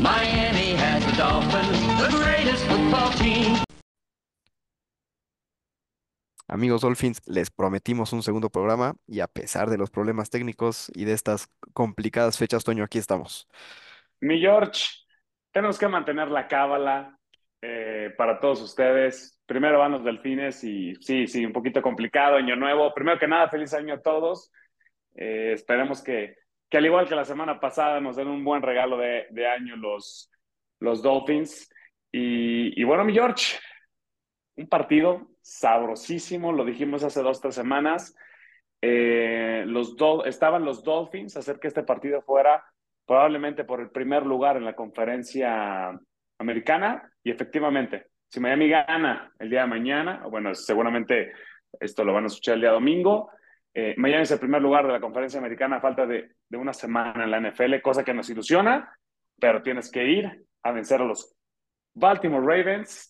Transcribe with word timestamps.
Miami 0.00 0.76
has 0.76 1.04
the 1.04 1.12
Dolphins, 1.12 1.78
the 2.00 2.08
greatest 2.16 2.64
football 2.64 3.10
team. 3.18 3.56
Amigos 6.48 6.80
Dolphins, 6.80 7.20
les 7.26 7.50
prometimos 7.50 8.14
un 8.14 8.22
segundo 8.22 8.48
programa 8.48 8.94
y 9.06 9.20
a 9.20 9.26
pesar 9.26 9.68
de 9.68 9.76
los 9.76 9.90
problemas 9.90 10.30
técnicos 10.30 10.90
y 10.94 11.04
de 11.04 11.12
estas 11.12 11.48
complicadas 11.74 12.38
fechas, 12.38 12.64
Toño, 12.64 12.82
aquí 12.82 12.96
estamos. 12.96 13.46
Mi 14.20 14.40
George, 14.40 14.84
tenemos 15.52 15.78
que 15.78 15.86
mantener 15.86 16.28
la 16.28 16.48
cábala 16.48 17.18
eh, 17.60 18.14
para 18.16 18.40
todos 18.40 18.62
ustedes. 18.62 19.38
Primero 19.44 19.80
van 19.80 19.92
los 19.92 20.02
delfines 20.02 20.64
y 20.64 20.94
sí, 20.96 21.26
sí, 21.26 21.44
un 21.44 21.52
poquito 21.52 21.82
complicado, 21.82 22.36
año 22.36 22.56
nuevo. 22.56 22.94
Primero 22.94 23.18
que 23.18 23.28
nada, 23.28 23.50
feliz 23.50 23.74
año 23.74 23.94
a 23.94 24.00
todos. 24.00 24.50
Eh, 25.14 25.52
esperemos 25.52 26.02
que, 26.02 26.36
que, 26.70 26.78
al 26.78 26.86
igual 26.86 27.08
que 27.08 27.14
la 27.14 27.24
semana 27.24 27.60
pasada, 27.60 28.00
nos 28.00 28.16
den 28.16 28.28
un 28.28 28.44
buen 28.44 28.62
regalo 28.62 28.96
de, 28.96 29.46
año 29.46 29.76
los, 29.76 30.30
los 30.78 31.02
Dolphins. 31.02 31.68
Y, 32.12 32.80
y 32.80 32.84
bueno, 32.84 33.04
mi 33.04 33.12
George, 33.12 33.58
un 34.56 34.68
partido 34.68 35.28
sabrosísimo, 35.42 36.52
lo 36.52 36.64
dijimos 36.64 37.02
hace 37.04 37.22
dos, 37.22 37.40
tres 37.40 37.54
semanas. 37.54 38.14
Eh, 38.82 39.64
los 39.66 39.96
do 39.96 40.24
estaban 40.24 40.64
los 40.64 40.82
Dolphins 40.82 41.36
a 41.36 41.40
hacer 41.40 41.58
que 41.58 41.68
este 41.68 41.82
partido 41.82 42.22
fuera 42.22 42.64
probablemente 43.06 43.64
por 43.64 43.80
el 43.80 43.90
primer 43.90 44.24
lugar 44.24 44.56
en 44.56 44.64
la 44.64 44.74
conferencia 44.74 45.98
americana 46.38 47.12
y 47.22 47.30
efectivamente, 47.30 48.06
si 48.28 48.40
Miami 48.40 48.68
gana 48.68 49.32
el 49.38 49.50
día 49.50 49.62
de 49.62 49.66
mañana, 49.66 50.22
bueno, 50.30 50.54
seguramente 50.54 51.32
esto 51.78 52.04
lo 52.04 52.14
van 52.14 52.24
a 52.24 52.26
escuchar 52.28 52.54
el 52.54 52.62
día 52.62 52.70
domingo, 52.70 53.30
eh, 53.72 53.94
Miami 53.96 54.22
es 54.22 54.30
el 54.30 54.40
primer 54.40 54.60
lugar 54.60 54.86
de 54.86 54.92
la 54.92 55.00
conferencia 55.00 55.38
americana 55.38 55.80
falta 55.80 56.06
de, 56.06 56.32
de 56.48 56.58
una 56.58 56.72
semana 56.72 57.24
en 57.24 57.30
la 57.30 57.40
NFL, 57.40 57.80
cosa 57.80 58.04
que 58.04 58.14
nos 58.14 58.28
ilusiona, 58.30 58.92
pero 59.38 59.62
tienes 59.62 59.90
que 59.90 60.04
ir 60.04 60.46
a 60.62 60.72
vencer 60.72 61.00
a 61.00 61.04
los 61.04 61.36
Baltimore 61.94 62.44
Ravens 62.44 63.08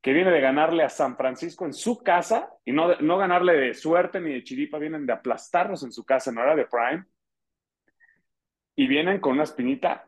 que 0.00 0.12
viene 0.12 0.30
de 0.30 0.40
ganarle 0.40 0.82
a 0.82 0.90
San 0.90 1.16
Francisco 1.16 1.64
en 1.64 1.72
su 1.72 2.02
casa 2.02 2.50
y 2.64 2.72
no, 2.72 2.94
no 2.96 3.16
ganarle 3.16 3.54
de 3.54 3.74
suerte 3.74 4.20
ni 4.20 4.34
de 4.34 4.44
chiripa, 4.44 4.78
vienen 4.78 5.06
de 5.06 5.14
aplastarlos 5.14 5.82
en 5.82 5.92
su 5.92 6.04
casa 6.04 6.30
en 6.30 6.38
hora 6.38 6.54
de 6.54 6.66
prime 6.66 7.04
y 8.76 8.86
vienen 8.86 9.20
con 9.20 9.32
una 9.32 9.44
espinita 9.44 10.04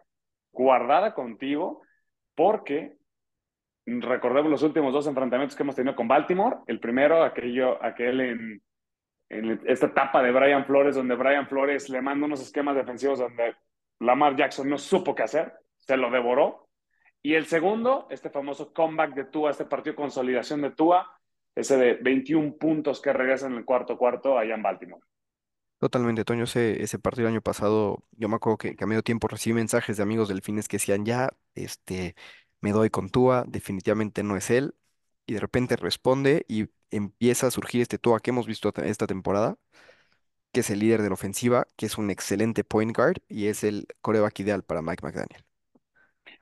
guardada 0.53 1.15
contigo 1.15 1.83
porque 2.35 2.97
recordemos 3.87 4.51
los 4.51 4.63
últimos 4.63 4.93
dos 4.93 5.07
enfrentamientos 5.07 5.57
que 5.57 5.63
hemos 5.63 5.77
tenido 5.77 5.97
con 5.97 6.09
Baltimore, 6.09 6.59
el 6.67 6.81
primero, 6.81 7.23
aquello, 7.23 7.83
aquel 7.83 8.21
en, 8.21 8.63
en 9.29 9.61
esta 9.67 9.87
etapa 9.87 10.23
de 10.23 10.33
Brian 10.33 10.65
Flores, 10.65 10.95
donde 10.95 11.15
Brian 11.15 11.49
Flores 11.49 11.89
le 11.89 12.01
manda 12.01 12.27
unos 12.27 12.41
esquemas 12.41 12.77
defensivos 12.77 13.19
donde 13.19 13.57
Lamar 14.01 14.37
Jackson 14.37 14.69
no 14.69 14.79
supo 14.79 15.15
qué 15.15 15.25
hacer, 15.25 15.55
se 15.79 15.97
lo 15.97 16.11
devoró 16.11 16.67
y 17.27 17.35
el 17.35 17.47
segundo, 17.47 18.07
este 18.09 18.31
famoso 18.31 18.73
comeback 18.73 19.17
de 19.17 19.25
Tua, 19.25 19.51
este 19.51 19.65
partido 19.65 19.97
consolidación 19.97 20.63
de 20.63 20.71
Tua, 20.71 21.11
ese 21.57 21.77
de 21.77 21.95
21 21.95 22.57
puntos 22.57 23.01
que 23.01 23.13
regresa 23.13 23.49
en 23.49 23.55
el 23.55 23.65
cuarto 23.65 23.99
cuarto 23.99 24.39
allá 24.39 24.55
en 24.55 24.63
Baltimore. 24.63 25.03
Totalmente, 25.79 26.25
Toño, 26.25 26.45
ese, 26.45 26.81
ese 26.81 27.01
partido 27.01 27.27
el 27.27 27.35
año 27.35 27.43
pasado, 27.43 28.05
yo 28.13 28.29
me 28.29 28.37
acuerdo 28.37 28.59
que, 28.59 28.77
que, 28.77 28.85
a 28.85 28.87
medio 28.87 29.03
tiempo 29.03 29.27
recibí 29.27 29.55
mensajes 29.55 29.97
de 29.97 30.05
amigos 30.05 30.29
delfines 30.29 30.69
que 30.69 30.77
decían, 30.77 31.05
ya, 31.05 31.31
este, 31.57 32.15
me 32.61 32.71
doy 32.71 32.91
con 32.91 33.09
Tua, 33.11 33.43
definitivamente 33.49 34.23
no 34.23 34.37
es 34.37 34.49
él, 34.51 34.77
y 35.27 35.35
de 35.35 35.41
repente 35.41 35.77
responde 35.77 36.45
y 36.49 36.67
empieza 36.91 37.49
a 37.49 37.51
surgir 37.51 37.83
este 37.83 37.99
Tua 37.99 38.21
que 38.21 38.31
hemos 38.31 38.47
visto 38.47 38.73
esta 38.77 39.07
temporada, 39.07 39.57
que 40.53 40.61
es 40.61 40.71
el 40.71 40.79
líder 40.79 41.03
de 41.03 41.09
la 41.09 41.15
ofensiva, 41.15 41.67
que 41.77 41.87
es 41.87 41.99
un 41.99 42.11
excelente 42.11 42.65
point 42.65 42.97
guard 42.97 43.19
y 43.29 43.47
es 43.47 43.65
el 43.65 43.87
coreback 44.01 44.41
ideal 44.41 44.63
para 44.63 44.83
Mike 44.83 45.05
McDaniel. 45.05 45.45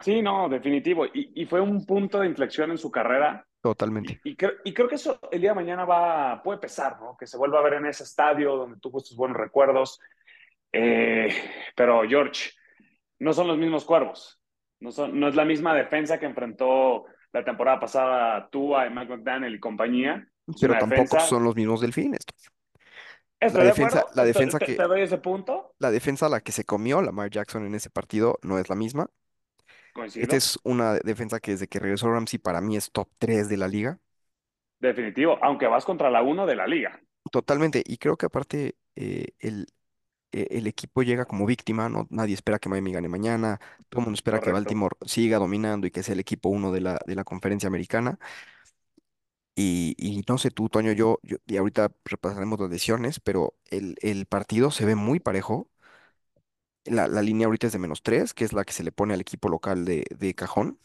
Sí, 0.01 0.23
no, 0.23 0.49
definitivo. 0.49 1.07
Y, 1.07 1.33
y, 1.35 1.47
fue 1.47 1.61
un 1.61 1.87
punto 1.87 2.21
de 2.21 2.27
inflexión 2.27 2.71
en 2.71 2.79
su 2.79 2.91
carrera. 2.91 3.47
Totalmente. 3.61 4.21
Y, 4.25 4.31
y, 4.31 4.37
creo, 4.37 4.53
y, 4.65 4.75
creo, 4.75 4.89
que 4.89 4.97
eso 4.97 5.19
el 5.31 5.41
día 5.41 5.51
de 5.51 5.57
mañana 5.57 5.85
va, 5.85 6.43
puede 6.43 6.59
pesar, 6.59 7.01
¿no? 7.01 7.17
Que 7.17 7.27
se 7.27 7.39
vuelva 7.39 7.61
a 7.61 7.63
ver 7.63 7.75
en 7.75 7.87
ese 7.87 8.05
estadio 8.05 8.57
donde 8.57 8.81
tuvo 8.81 9.01
tus 9.01 9.17
buenos 9.17 9.37
recuerdos. 9.39 10.01
Eh, 10.73 11.29
pero, 11.75 12.03
George, 12.07 12.51
no 13.21 13.33
son 13.33 13.47
los 13.47 13.57
mismos 13.57 13.85
cuervos. 13.85 14.41
No, 14.81 14.91
son, 14.91 15.19
no 15.19 15.29
es 15.29 15.35
la 15.35 15.45
misma 15.45 15.75
defensa 15.75 16.19
que 16.19 16.27
enfrentó 16.27 17.07
la 17.35 17.45
temporada 17.45 17.81
pasada 17.81 18.49
tú 18.51 18.77
a 18.77 18.89
Mike 18.89 19.17
McDaniel 19.17 19.55
y 19.55 19.61
compañía. 19.61 20.27
Pero 20.61 20.77
tampoco 20.79 21.19
defensa... 21.19 21.21
son 21.21 21.45
los 21.45 21.57
mismos 21.57 21.81
delfines. 21.81 22.21
Estoy 23.41 23.61
la 23.61 23.65
de 23.65 23.69
defensa, 23.71 23.99
acuerdo. 23.99 24.11
la 24.15 24.25
defensa 24.25 24.61
¿Te, 24.61 24.67
que 24.67 24.77
te 24.77 24.83
doy 24.85 25.03
ese 25.03 25.19
punto? 25.19 25.75
la 25.79 25.91
defensa 25.91 26.27
a 26.27 26.29
la 26.29 26.41
que 26.41 26.53
se 26.53 26.65
comió 26.65 27.03
Lamar 27.03 27.31
Jackson 27.31 27.67
en 27.67 27.75
ese 27.75 27.91
partido 27.91 28.39
no 28.43 28.59
es 28.59 28.69
la 28.69 28.77
misma. 28.77 29.09
Coincido. 29.93 30.23
Esta 30.23 30.37
es 30.37 30.59
una 30.65 30.95
defensa 30.95 31.41
que 31.41 31.53
desde 31.53 31.69
que 31.69 31.79
regresó 31.79 32.11
Ramsey 32.11 32.39
para 32.39 32.61
mí 32.61 32.77
es 32.77 32.91
top 32.91 33.09
3 33.19 33.49
de 33.49 33.57
la 33.57 33.69
liga. 33.69 33.99
Definitivo, 34.79 35.39
aunque 35.43 35.67
vas 35.67 35.85
contra 35.85 36.11
la 36.11 36.23
1 36.23 36.47
de 36.47 36.57
la 36.57 36.67
liga. 36.69 37.01
Totalmente, 37.31 37.83
y 37.85 37.97
creo 37.99 38.17
que 38.17 38.27
aparte 38.27 38.77
eh, 38.97 39.29
el, 39.41 39.67
eh, 40.43 40.49
el 40.53 40.67
equipo 40.67 41.03
llega 41.03 41.27
como 41.27 41.47
víctima, 41.47 41.89
¿no? 41.89 42.07
Nadie 42.11 42.35
espera 42.35 42.59
que 42.59 42.69
Miami 42.69 42.93
gane 42.93 43.09
mañana, 43.09 43.61
todo 43.89 44.01
el 44.03 44.07
mundo 44.07 44.17
espera 44.17 44.41
que 44.41 44.51
Correcto. 44.51 44.53
Baltimore 44.53 44.97
siga 45.07 45.39
dominando 45.39 45.87
y 45.87 45.91
que 45.93 46.03
sea 46.03 46.15
el 46.15 46.21
equipo 46.21 46.49
uno 46.51 46.73
de 46.73 46.81
la, 46.83 47.01
de 47.07 47.15
la 47.17 47.25
conferencia 47.25 47.69
americana. 47.69 48.19
Y, 49.57 49.95
y 49.99 50.23
no 50.29 50.37
sé 50.39 50.51
tú, 50.51 50.69
Toño, 50.69 50.93
yo, 50.93 51.19
yo, 51.23 51.37
y 51.47 51.57
ahorita 51.57 51.93
repasaremos 52.05 52.59
las 52.61 52.71
lesiones, 52.71 53.21
pero 53.21 53.55
el, 53.71 53.97
el 54.03 54.27
partido 54.27 54.71
se 54.73 54.85
ve 54.85 54.97
muy 54.97 55.21
parejo. 55.21 55.71
La, 56.87 57.09
la 57.09 57.21
línea 57.23 57.47
ahorita 57.47 57.67
es 57.67 57.73
de 57.75 57.79
menos 57.79 58.03
3, 58.03 58.33
que 58.35 58.45
es 58.45 58.53
la 58.55 58.65
que 58.65 58.73
se 58.73 58.83
le 58.85 58.93
pone 58.93 59.13
al 59.15 59.21
equipo 59.21 59.49
local 59.51 59.85
de, 59.85 60.05
de 60.17 60.35
cajón. 60.35 60.79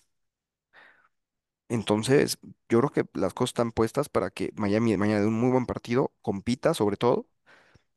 Entonces, 1.69 2.39
yo 2.69 2.79
creo 2.79 2.89
que 2.91 3.05
las 3.19 3.33
cosas 3.33 3.51
están 3.51 3.71
puestas 3.71 4.09
para 4.09 4.31
que 4.31 4.51
Miami 4.55 4.97
mañana 4.97 5.21
de 5.21 5.27
un 5.27 5.39
muy 5.39 5.51
buen 5.51 5.65
partido, 5.67 6.11
compita 6.21 6.73
sobre 6.73 6.97
todo, 6.97 7.27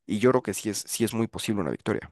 y 0.07 0.19
yo 0.19 0.31
creo 0.31 0.43
que 0.43 0.55
sí 0.55 0.71
es, 0.71 0.79
sí 0.79 1.05
es 1.05 1.15
muy 1.15 1.27
posible 1.27 1.63
una 1.63 1.71
victoria. 1.71 2.11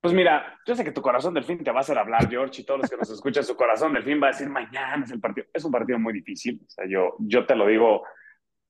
Pues 0.00 0.14
mira, 0.14 0.60
yo 0.64 0.76
sé 0.76 0.84
que 0.84 0.92
tu 0.92 1.02
corazón 1.02 1.34
del 1.34 1.42
fin 1.42 1.64
te 1.64 1.72
va 1.72 1.78
a 1.78 1.80
hacer 1.80 1.98
hablar, 1.98 2.28
George, 2.30 2.60
y 2.60 2.64
todos 2.64 2.80
los 2.80 2.90
que 2.90 2.96
nos 2.96 3.10
escuchan, 3.10 3.42
su 3.42 3.56
corazón 3.56 3.92
del 3.92 4.04
fin 4.04 4.22
va 4.22 4.28
a 4.28 4.30
decir 4.30 4.48
mañana 4.48 5.04
es 5.04 5.10
el 5.10 5.20
partido. 5.20 5.48
Es 5.52 5.64
un 5.64 5.72
partido 5.72 5.98
muy 5.98 6.12
difícil. 6.12 6.60
O 6.64 6.70
sea, 6.70 6.86
yo, 6.86 7.16
yo 7.18 7.44
te 7.44 7.56
lo 7.56 7.66
digo 7.66 8.04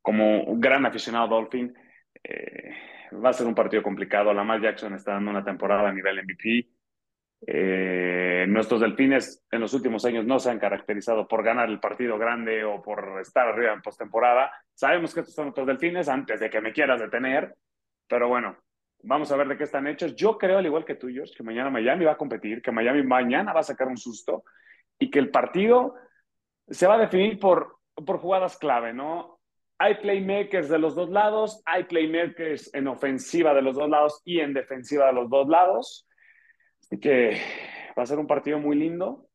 como 0.01 0.45
un 0.45 0.61
gran 0.61 0.87
aficionado 0.87 1.29
Dolphin. 1.29 1.75
Eh, 2.25 2.71
va 3.23 3.31
a 3.31 3.33
ser 3.35 3.47
un 3.47 3.55
partido 3.55 3.83
complicado. 3.83 4.33
Lamar 4.33 4.63
Jackson 4.63 4.95
está 4.95 5.13
dando 5.13 5.31
una 5.31 5.45
temporada 5.45 5.89
a 5.89 5.93
nivel 5.93 6.23
MVP. 6.25 6.71
Eh, 7.49 8.45
nuestros 8.49 8.81
delfines 8.81 9.45
en 9.53 9.61
los 9.61 9.73
últimos 9.73 10.05
años 10.05 10.25
no 10.25 10.41
se 10.41 10.51
han 10.51 10.59
caracterizado 10.59 11.29
por 11.29 11.45
ganar 11.45 11.69
el 11.69 11.79
partido 11.79 12.19
grande 12.19 12.65
o 12.65 12.83
por 12.83 13.21
estar 13.21 13.47
arriba 13.47 13.73
en 13.73 13.83
postemporada. 13.83 14.51
Sabemos 14.75 15.15
que 15.15 15.21
estos 15.21 15.35
son 15.35 15.47
nuestros 15.47 15.67
delfines 15.67 16.09
antes 16.09 16.41
de 16.41 16.51
que 16.51 16.61
me 16.61 16.73
quieras 16.73 17.01
detener, 17.01 17.55
pero 18.09 18.29
bueno, 18.29 18.57
vamos 19.05 19.31
a 19.31 19.37
ver 19.37 19.47
de 19.47 19.57
qué 19.57 19.65
están 19.65 19.87
hechos. 19.87 20.17
Yo 20.17 20.37
creo, 20.37 20.59
al 20.59 20.67
igual 20.67 20.85
que 20.85 20.97
tú, 20.97 21.09
George, 21.09 21.35
que 21.37 21.45
mañana 21.45 21.71
Miami 21.71 22.05
va 22.05 22.13
a 22.13 22.17
competir, 22.17 22.61
que 22.61 22.73
Miami 22.73 23.05
mañana 23.05 23.53
va 23.53 23.61
a 23.61 23.65
sacar 23.65 23.87
un 23.87 23.97
susto 23.97 24.43
y 24.99 25.09
que 25.09 25.21
el 25.21 25.31
partido 25.31 25.95
se 26.69 26.89
va 26.89 26.95
a 26.95 26.99
definir 26.99 27.39
por, 27.39 27.79
por 27.95 28.19
jugadas 28.19 28.59
clave, 28.59 28.93
¿no? 28.93 29.39
Hay 29.79 29.97
playmakers 29.97 30.69
de 30.69 30.79
los 30.79 30.97
dos 30.97 31.11
lados, 31.11 31.63
hay 31.65 31.85
playmakers 31.85 32.75
en 32.75 32.89
ofensiva 32.89 33.55
de 33.55 33.63
los 33.63 33.77
dos 33.77 33.89
lados 33.89 34.23
y 34.25 34.41
en 34.41 34.53
defensiva 34.53 35.07
de 35.07 35.13
los 35.13 35.31
dos 35.31 35.47
lados. 35.49 36.09
Así 36.87 37.01
que 37.01 37.41
va 37.99 38.05
a 38.05 38.07
ser 38.07 38.19
un 38.19 38.29
partido 38.29 38.61
muy 38.61 38.77
lindo, 38.77 39.29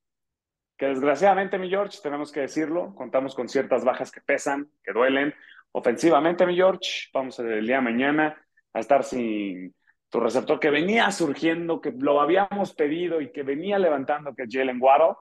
que 0.78 0.86
desgraciadamente, 0.88 1.60
mi 1.60 1.70
George, 1.70 2.00
tenemos 2.02 2.32
que 2.32 2.40
decirlo, 2.40 2.96
contamos 2.96 3.36
con 3.36 3.50
ciertas 3.50 3.84
bajas 3.84 4.10
que 4.10 4.22
pesan, 4.22 4.72
que 4.82 4.94
duelen. 4.94 5.34
Ofensivamente, 5.74 6.46
mi 6.46 6.56
George, 6.56 7.10
vamos 7.14 7.38
el 7.40 7.68
día 7.68 7.76
de 7.76 7.82
mañana 7.82 8.42
a 8.74 8.80
estar 8.80 9.04
sin 9.04 9.76
tu 10.10 10.22
receptor 10.22 10.62
que 10.62 10.70
venía 10.70 11.12
surgiendo, 11.12 11.82
que 11.82 11.92
lo 11.92 12.22
habíamos 12.22 12.74
pedido 12.74 13.20
y 13.20 13.34
que 13.34 13.44
venía 13.44 13.78
levantando, 13.78 14.34
que 14.34 14.44
es 14.44 14.50
Jalen 14.50 14.82
Waddle, 14.82 15.16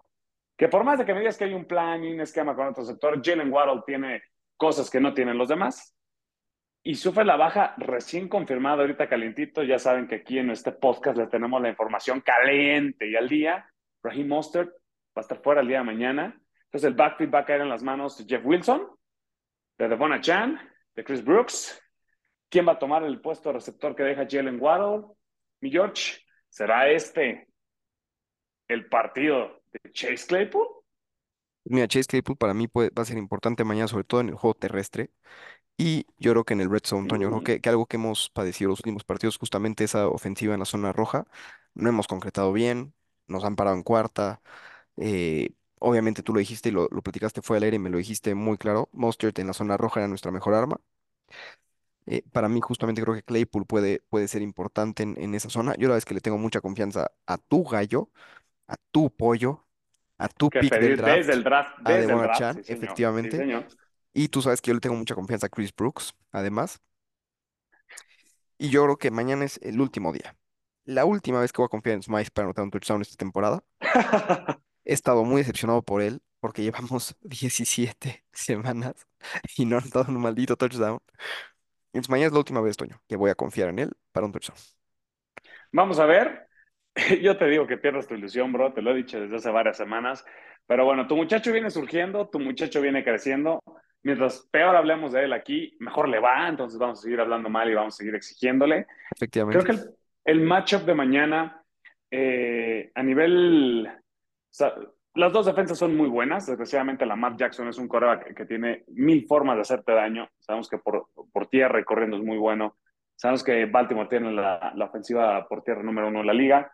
que 0.57 0.69
por 0.69 0.85
más 0.85 1.01
de 1.01 1.05
que 1.05 1.13
me 1.13 1.21
digas 1.21 1.37
que 1.37 1.45
hay 1.45 1.55
un 1.55 1.65
plan 1.65 2.05
y 2.05 2.13
un 2.13 2.21
esquema 2.21 2.55
con 2.55 2.69
otro 2.69 2.85
sector, 2.85 3.21
Jalen 3.25 3.53
Waddle 3.53 3.83
tiene 3.85 4.23
cosas 4.57 4.89
que 4.89 5.01
no 5.01 5.13
tienen 5.15 5.37
los 5.37 5.49
demás 5.49 5.97
y 6.83 6.95
sufre 6.95 7.25
la 7.25 7.37
baja 7.37 7.75
recién 7.77 8.29
confirmada, 8.29 8.83
ahorita 8.83 9.09
calientito. 9.09 9.63
Ya 9.63 9.79
saben 9.79 10.09
que 10.09 10.17
aquí 10.17 10.39
en 10.39 10.51
este 10.51 10.73
podcast 10.73 11.19
les 11.19 11.29
tenemos 11.29 11.61
la 11.61 11.69
información 11.69 12.21
caliente 12.21 13.09
y 13.09 13.17
al 13.17 13.29
día. 13.29 13.71
Raheem 14.03 14.29
Mostert 14.29 14.71
va 14.71 15.17
a 15.17 15.21
estar 15.21 15.43
fuera 15.43 15.61
el 15.61 15.69
día 15.69 15.79
de 15.79 15.85
mañana. 15.85 16.41
Entonces 16.65 16.89
el 16.89 16.95
backfield 16.95 17.35
va 17.35 17.41
a 17.41 17.45
caer 17.45 17.61
en 17.61 17.69
las 17.69 17.83
manos 17.83 18.17
de 18.17 18.25
Jeff 18.25 18.45
Wilson, 18.47 18.89
de 19.77 19.89
Devona 19.89 20.21
Chan, 20.21 20.59
de 20.95 21.05
Chris 21.05 21.23
Brooks. 21.23 21.83
¿Quién 22.49 22.67
va 22.67 22.73
a 22.73 22.79
tomar 22.79 23.05
el 23.05 23.21
puesto 23.21 23.51
de 23.51 23.55
receptor 23.55 23.95
que 23.95 24.03
deja 24.03 24.27
Jalen 24.29 24.61
Waddle? 24.61 25.07
Mi 25.61 25.71
George, 25.71 26.23
¿será 26.49 26.89
este 26.89 27.49
el 28.69 28.89
partido 28.89 29.63
de 29.73 29.93
Chase 29.93 30.27
Claypool? 30.27 30.80
Mira, 31.65 31.87
Chase 31.89 32.07
Claypool 32.09 32.37
para 32.37 32.55
mí 32.55 32.69
puede, 32.69 32.91
va 32.91 33.03
a 33.03 33.05
ser 33.07 33.19
importante 33.19 33.65
mañana, 33.65 33.87
sobre 33.89 34.05
todo 34.05 34.21
en 34.21 34.31
el 34.31 34.35
juego 34.35 34.55
terrestre. 34.55 35.11
Y 35.79 36.07
yo 36.19 36.33
creo 36.33 36.45
que 36.45 36.55
en 36.55 36.61
el 36.63 36.71
Red 36.71 36.83
Zone, 36.87 37.09
Toño, 37.09 37.29
creo 37.31 37.43
que, 37.43 37.61
que, 37.61 37.69
algo 37.71 37.87
que 37.87 37.97
hemos 37.97 38.31
padecido 38.31 38.71
los 38.71 38.81
últimos 38.81 39.05
partidos, 39.05 39.39
justamente 39.39 39.85
esa 39.85 40.09
ofensiva 40.09 40.55
en 40.55 40.61
la 40.61 40.67
zona 40.67 40.93
roja, 40.93 41.27
no 41.75 41.89
hemos 41.89 42.07
concretado 42.09 42.53
bien, 42.53 42.95
nos 43.29 43.45
han 43.45 43.57
parado 43.57 43.77
en 43.77 43.83
cuarta. 43.85 44.43
eh, 44.99 45.51
obviamente 45.81 46.23
tú 46.23 46.33
lo 46.35 46.41
dijiste 46.41 46.71
y 46.71 46.73
lo, 46.73 46.89
lo 46.91 47.03
platicaste 47.03 47.43
fue 47.43 47.59
al 47.59 47.65
aire 47.65 47.77
y 47.77 47.81
me 47.81 47.91
lo 47.91 47.99
dijiste 47.99 48.35
muy 48.35 48.59
claro. 48.59 48.89
Mostert 48.93 49.39
en 49.41 49.49
la 49.49 49.55
zona 49.55 49.77
roja 49.79 50.01
era 50.01 50.09
nuestra 50.09 50.33
mejor 50.33 50.55
arma. 50.55 50.81
Eh, 52.07 52.23
para 52.33 52.49
mí, 52.49 52.61
justamente 52.61 53.03
creo 53.03 53.15
que 53.15 53.23
Claypool 53.23 53.67
puede, 53.67 54.01
puede 54.09 54.27
ser 54.29 54.43
importante 54.43 55.03
en, 55.03 55.15
en 55.21 55.35
esa 55.35 55.51
zona. 55.51 55.75
Yo 55.75 55.83
la 55.83 55.89
verdad 55.91 55.99
es 55.99 56.05
que 56.07 56.15
le 56.15 56.21
tengo 56.21 56.39
mucha 56.39 56.61
confianza 56.61 57.11
a 57.27 57.39
tu 57.39 57.65
gallo, 57.65 58.11
a 58.69 58.77
tu 58.93 59.11
pollo, 59.15 59.67
a 60.21 60.29
tu 60.29 60.51
Que 60.51 60.61
pick 60.61 60.79
del 60.79 60.97
pedir 60.97 61.03
desde 61.03 61.33
draft, 61.33 61.33
el 61.33 61.45
draft, 61.45 61.79
a 61.85 61.97
desde 61.97 62.03
el 62.03 62.07
Devon 62.09 62.23
draft, 62.23 62.53
sí. 62.55 62.63
Sí, 62.65 62.73
efectivamente. 62.73 63.37
señor. 63.37 63.67
Y 64.13 64.29
tú 64.29 64.43
sabes 64.43 64.61
que 64.61 64.71
yo 64.71 64.75
le 64.75 64.81
tengo 64.81 64.97
mucha 64.97 65.15
confianza 65.15 65.47
a 65.47 65.51
Chris 65.51 65.75
Brooks, 65.75 66.15
además. 66.33 66.81
Y 68.59 68.71
yo 68.71 68.85
creo 68.85 68.97
que 68.99 69.11
mañana 69.11 69.45
es 69.45 69.59
el 69.63 69.81
último 69.81 70.13
día. 70.13 70.37
La 70.85 71.05
última 71.05 71.41
vez 71.41 71.53
que 71.53 71.59
voy 71.63 71.67
a 71.67 71.69
confiar 71.69 71.97
en 71.97 72.03
Smythe 72.03 72.31
para 72.33 72.47
anotar 72.47 72.65
un 72.65 72.71
touchdown 72.71 73.03
esta 73.03 73.17
temporada. 73.17 73.65
He 74.85 74.93
estado 74.95 75.25
muy 75.25 75.41
decepcionado 75.43 75.83
por 75.83 76.03
él 76.03 76.23
porque 76.41 76.63
llevamos 76.63 77.17
17 77.23 78.25
semanas 78.33 78.95
y 79.57 79.67
no 79.67 79.77
ha 79.77 79.81
anotado 79.81 80.13
un 80.13 80.21
maldito 80.21 80.57
touchdown. 80.57 81.01
Entonces 81.93 82.11
mañana 82.11 82.29
es 82.29 82.33
la 82.33 82.39
última 82.41 82.61
vez, 82.61 82.77
Toño, 82.77 83.03
que 83.09 83.17
voy 83.17 83.31
a 83.31 83.35
confiar 83.35 83.69
en 83.71 83.81
él 83.81 83.93
para 84.13 84.27
un 84.27 84.33
touchdown. 84.33 84.59
Vamos 85.73 85.99
a 85.99 86.07
ver. 86.07 86.50
Yo 87.23 87.37
te 87.37 87.47
digo 87.47 87.67
que 87.67 87.79
pierdas 87.79 88.07
tu 88.07 88.15
ilusión, 88.15 88.53
bro. 88.53 88.73
Te 88.73 88.83
lo 88.83 88.91
he 88.91 88.95
dicho 88.97 89.21
desde 89.21 89.37
hace 89.37 89.51
varias 89.51 89.77
semanas. 89.77 90.25
Pero 90.67 90.85
bueno, 90.85 91.07
tu 91.07 91.17
muchacho 91.17 91.53
viene 91.53 91.71
surgiendo, 91.71 92.29
tu 92.29 92.39
muchacho 92.39 92.81
viene 92.81 93.05
creciendo. 93.05 93.61
Mientras 94.03 94.49
peor 94.51 94.77
hablemos 94.77 95.13
de 95.13 95.25
él 95.25 95.33
aquí, 95.33 95.77
mejor 95.81 96.09
le 96.09 96.21
va. 96.21 96.49
Entonces 96.49 96.79
vamos 96.79 96.99
a 96.99 97.03
seguir 97.03 97.21
hablando 97.21 97.49
mal 97.49 97.69
y 97.71 97.75
vamos 97.75 97.95
a 97.95 97.99
seguir 97.99 98.15
exigiéndole. 98.15 98.85
Creo 98.85 98.97
Efectivamente. 99.17 99.65
que 99.65 99.73
el, 99.73 99.91
el 100.25 100.41
matchup 100.41 100.83
de 100.83 100.95
mañana, 100.95 101.63
eh, 102.11 102.91
a 102.95 103.03
nivel. 103.03 103.87
o 103.89 103.93
sea, 104.49 104.75
las 105.15 105.33
dos 105.33 105.47
defensas 105.47 105.77
son 105.77 105.97
muy 105.97 106.09
buenas. 106.09 106.47
Desgraciadamente, 106.47 107.05
Lamar 107.05 107.37
Jackson 107.37 107.69
es 107.69 107.79
un 107.79 107.89
coreback 107.89 108.29
que, 108.29 108.35
que 108.35 108.47
tiene 108.47 108.85
mil 108.89 109.27
formas 109.27 109.57
de 109.57 109.63
hacerte 109.63 109.93
daño. 109.93 110.29
Sabemos 110.39 110.69
que 110.69 110.79
por, 110.79 111.09
por 111.33 111.49
tierra 111.49 111.81
y 111.81 111.85
corriendo 111.85 112.17
es 112.17 112.23
muy 112.23 112.39
bueno. 112.39 112.77
Sabemos 113.17 113.45
que 113.45 113.67
Baltimore 113.67 114.09
tiene 114.09 114.33
la, 114.33 114.73
la 114.75 114.85
ofensiva 114.87 115.47
por 115.47 115.63
tierra 115.63 115.83
número 115.83 116.09
uno 116.09 116.21
en 116.21 116.27
la 116.27 116.33
liga. 116.33 116.73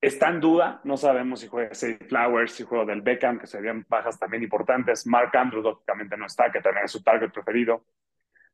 Está 0.00 0.28
en 0.28 0.40
duda, 0.40 0.80
no 0.84 0.96
sabemos 0.96 1.40
si 1.40 1.48
juega 1.48 1.74
Say 1.74 1.98
Flowers, 2.08 2.52
si 2.52 2.62
juega 2.62 2.84
del 2.84 3.02
Beckham, 3.02 3.38
que 3.40 3.48
serían 3.48 3.84
bajas 3.88 4.16
también 4.16 4.44
importantes. 4.44 5.06
Mark 5.08 5.36
Andrews, 5.36 5.64
lógicamente, 5.64 6.16
no 6.16 6.26
está, 6.26 6.52
que 6.52 6.60
también 6.60 6.84
es 6.84 6.92
su 6.92 7.02
target 7.02 7.32
preferido. 7.32 7.84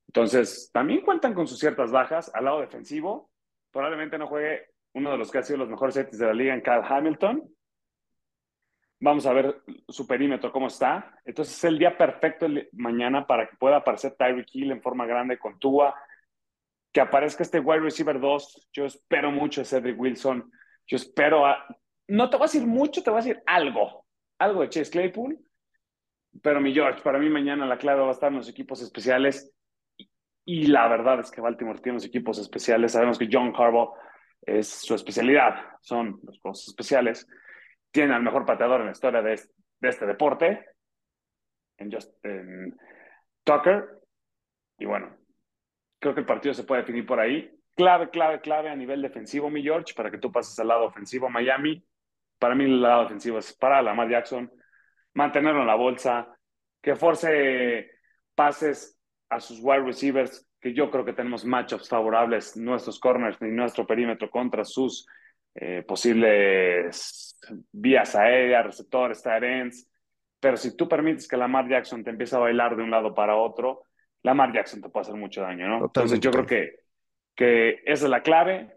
Entonces, 0.07 0.71
también 0.73 1.03
cuentan 1.03 1.35
con 1.35 1.47
sus 1.47 1.59
ciertas 1.59 1.91
bajas. 1.91 2.31
Al 2.35 2.47
lado 2.47 2.61
defensivo, 2.61 3.31
probablemente 3.71 4.17
no 4.17 4.27
juegue 4.27 4.69
uno 4.95 5.11
de 5.11 5.19
los 5.19 5.31
que 5.31 5.39
ha 5.39 5.43
sido 5.43 5.59
los 5.59 5.69
mejores 5.69 5.95
safeties 5.95 6.19
de 6.19 6.27
la 6.27 6.35
liga 6.35 6.55
en 6.55 6.63
Kyle 6.63 6.83
Hamilton. 6.83 7.43
Vamos 9.01 9.27
a 9.27 9.33
ver 9.35 9.63
su 9.87 10.07
perímetro 10.07 10.51
cómo 10.51 10.69
está. 10.69 11.19
Entonces, 11.27 11.59
es 11.59 11.65
el 11.65 11.79
día 11.79 11.99
perfecto 11.99 12.47
mañana 12.73 13.27
para 13.27 13.51
que 13.51 13.57
pueda 13.57 13.77
aparecer 13.77 14.15
Tyreek 14.17 14.49
Hill 14.51 14.71
en 14.71 14.81
forma 14.81 15.05
grande 15.05 15.39
con 15.39 15.59
Tua, 15.59 15.95
que 16.91 17.03
aparezca 17.03 17.43
este 17.43 17.61
wide 17.61 17.81
receiver 17.81 18.19
2. 18.19 18.71
Yo 18.73 18.87
espero 18.87 19.31
mucho 19.31 19.61
de 19.61 19.67
Cedric 19.67 20.01
Wilson. 20.01 20.51
Yo 20.87 20.97
espero 20.97 21.47
a... 21.47 21.65
No 22.09 22.29
te 22.29 22.37
voy 22.37 22.45
a 22.45 22.51
decir 22.51 22.67
mucho, 22.67 23.03
te 23.03 23.11
voy 23.11 23.21
a 23.21 23.25
decir 23.25 23.43
algo. 23.47 24.07
Algo 24.39 24.63
de 24.63 24.69
Chase 24.69 24.91
Claypool. 24.91 25.39
Pero 26.43 26.61
mi 26.61 26.75
George, 26.75 27.03
para 27.03 27.19
mí 27.19 27.29
mañana 27.31 27.67
la 27.67 27.79
clave 27.79 28.03
va 28.03 28.09
a 28.09 28.13
estar 28.13 28.31
en 28.31 28.39
los 28.39 28.49
equipos 28.49 28.83
especiales. 28.83 29.53
Y, 29.97 30.11
y 30.45 30.67
la 30.67 30.89
verdad 30.89 31.21
es 31.21 31.31
que 31.31 31.41
Baltimore 31.41 31.81
tiene 31.81 31.97
los 31.97 32.05
equipos 32.05 32.39
especiales. 32.39 32.93
Sabemos 32.93 33.19
que 33.19 33.29
John 33.31 33.55
Harbaugh 33.57 33.95
es 34.47 34.69
su 34.69 34.95
especialidad, 34.95 35.55
son 35.81 36.21
los 36.23 36.39
juegos 36.41 36.69
especiales. 36.69 37.27
Tiene 37.91 38.15
al 38.15 38.23
mejor 38.23 38.45
pateador 38.45 38.81
en 38.81 38.87
la 38.87 38.93
historia 38.93 39.23
de 39.23 39.35
este, 39.35 39.55
de 39.81 39.89
este 39.89 40.07
deporte, 40.07 40.67
en, 41.79 41.93
Just, 41.93 42.13
en 42.25 42.77
Tucker. 43.45 44.01
Y 44.79 44.87
bueno, 44.87 45.17
creo 45.99 46.15
que 46.15 46.21
el 46.21 46.27
partido 46.27 46.55
se 46.55 46.65
puede 46.65 46.83
definir 46.83 47.07
por 47.07 47.21
ahí. 47.21 47.54
Clave, 47.75 48.11
clave, 48.11 48.41
clave 48.41 48.71
a 48.71 48.77
nivel 48.77 49.03
defensivo, 49.03 49.51
mi 49.51 49.63
George, 49.63 49.95
para 49.95 50.11
que 50.11 50.19
tú 50.19 50.31
pases 50.31 50.59
al 50.59 50.69
lado 50.69 50.85
ofensivo 50.85 51.29
Miami. 51.29 51.85
Para 52.39 52.55
mí 52.55 52.65
el 52.65 52.81
lado 52.81 53.03
defensivo 53.03 53.39
es 53.39 53.53
para 53.55 53.83
Lamar 53.83 54.09
Jackson, 54.09 54.51
mantenerlo 55.15 55.63
en 55.63 55.67
la 55.67 55.75
bolsa, 55.75 56.29
que 56.81 56.95
force 56.95 57.91
pases 58.35 58.99
a 59.29 59.41
sus 59.41 59.59
wide 59.61 59.83
receivers, 59.83 60.47
que 60.61 60.73
yo 60.73 60.91
creo 60.91 61.05
que 61.05 61.13
tenemos 61.13 61.45
matchups 61.45 61.89
favorables, 61.89 62.57
nuestros 62.57 62.99
corners 63.01 63.37
y 63.41 63.47
nuestro 63.47 63.87
perímetro 63.87 64.31
contra 64.31 64.65
sus 64.65 65.07
eh, 65.55 65.83
posibles 65.87 67.39
vías 67.73 68.15
aéreas, 68.15 68.67
receptores, 68.67 69.23
tight 69.23 69.43
ends. 69.43 69.89
Pero 70.41 70.57
si 70.57 70.77
tú 70.77 70.89
permites 70.89 71.27
que 71.27 71.37
Lamar 71.37 71.69
Jackson 71.69 72.05
te 72.05 72.11
empiece 72.11 72.37
a 72.37 72.41
bailar 72.41 72.77
de 72.77 72.83
un 72.83 72.91
lado 72.91 73.15
para 73.15 73.37
otro, 73.37 73.85
Lamar 74.23 74.53
Jackson 74.53 74.81
te 74.81 74.89
puede 74.89 75.03
hacer 75.03 75.15
mucho 75.15 75.43
daño, 75.43 75.69
¿no? 75.69 75.85
Entonces 75.85 76.21
yo 76.21 76.31
creo 76.31 76.47
que, 76.47 76.84
que 77.35 77.83
esa 77.85 78.05
es 78.07 78.11
la 78.11 78.23
clave. 78.23 78.77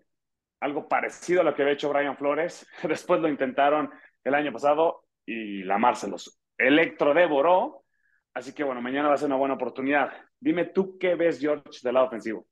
Algo 0.59 0.87
parecido 0.87 1.41
a 1.41 1.43
lo 1.43 1.53
que 1.55 1.61
había 1.61 1.73
hecho 1.75 1.89
Brian 1.89 2.17
Flores. 2.17 2.65
Después 2.83 3.21
lo 3.21 3.29
intentaron 3.29 3.91
el 4.23 4.33
año 4.33 4.51
pasado 4.51 5.05
y 5.25 5.63
Lamar 5.63 5.95
se 5.95 6.09
los 6.09 6.39
electrodevoró. 6.57 7.83
Así 8.33 8.53
que 8.53 8.63
bueno, 8.63 8.81
mañana 8.81 9.07
va 9.09 9.15
a 9.15 9.17
ser 9.17 9.27
una 9.27 9.35
buena 9.37 9.55
oportunidad. 9.55 10.11
Dime 10.39 10.65
tú 10.65 10.97
qué 10.99 11.15
ves, 11.15 11.39
George, 11.39 11.79
del 11.83 11.93
lado 11.95 12.07
ofensivo. 12.07 12.47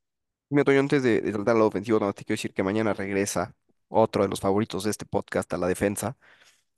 Mira, 0.50 0.64
Toño, 0.64 0.80
antes 0.80 1.04
de, 1.04 1.22
de 1.22 1.32
saltar 1.32 1.54
al 1.54 1.60
lado 1.60 1.70
ofensivo, 1.70 2.00
no, 2.00 2.14
te 2.14 2.24
quiero 2.24 2.36
decir 2.38 2.54
que 2.54 2.64
mañana 2.64 2.94
regresa 2.94 3.56
otro 3.88 4.24
de 4.24 4.30
los 4.30 4.40
favoritos 4.42 4.84
de 4.84 4.92
este 4.92 5.06
podcast 5.06 5.52
a 5.54 5.58
la 5.58 5.68
defensa. 5.68 6.18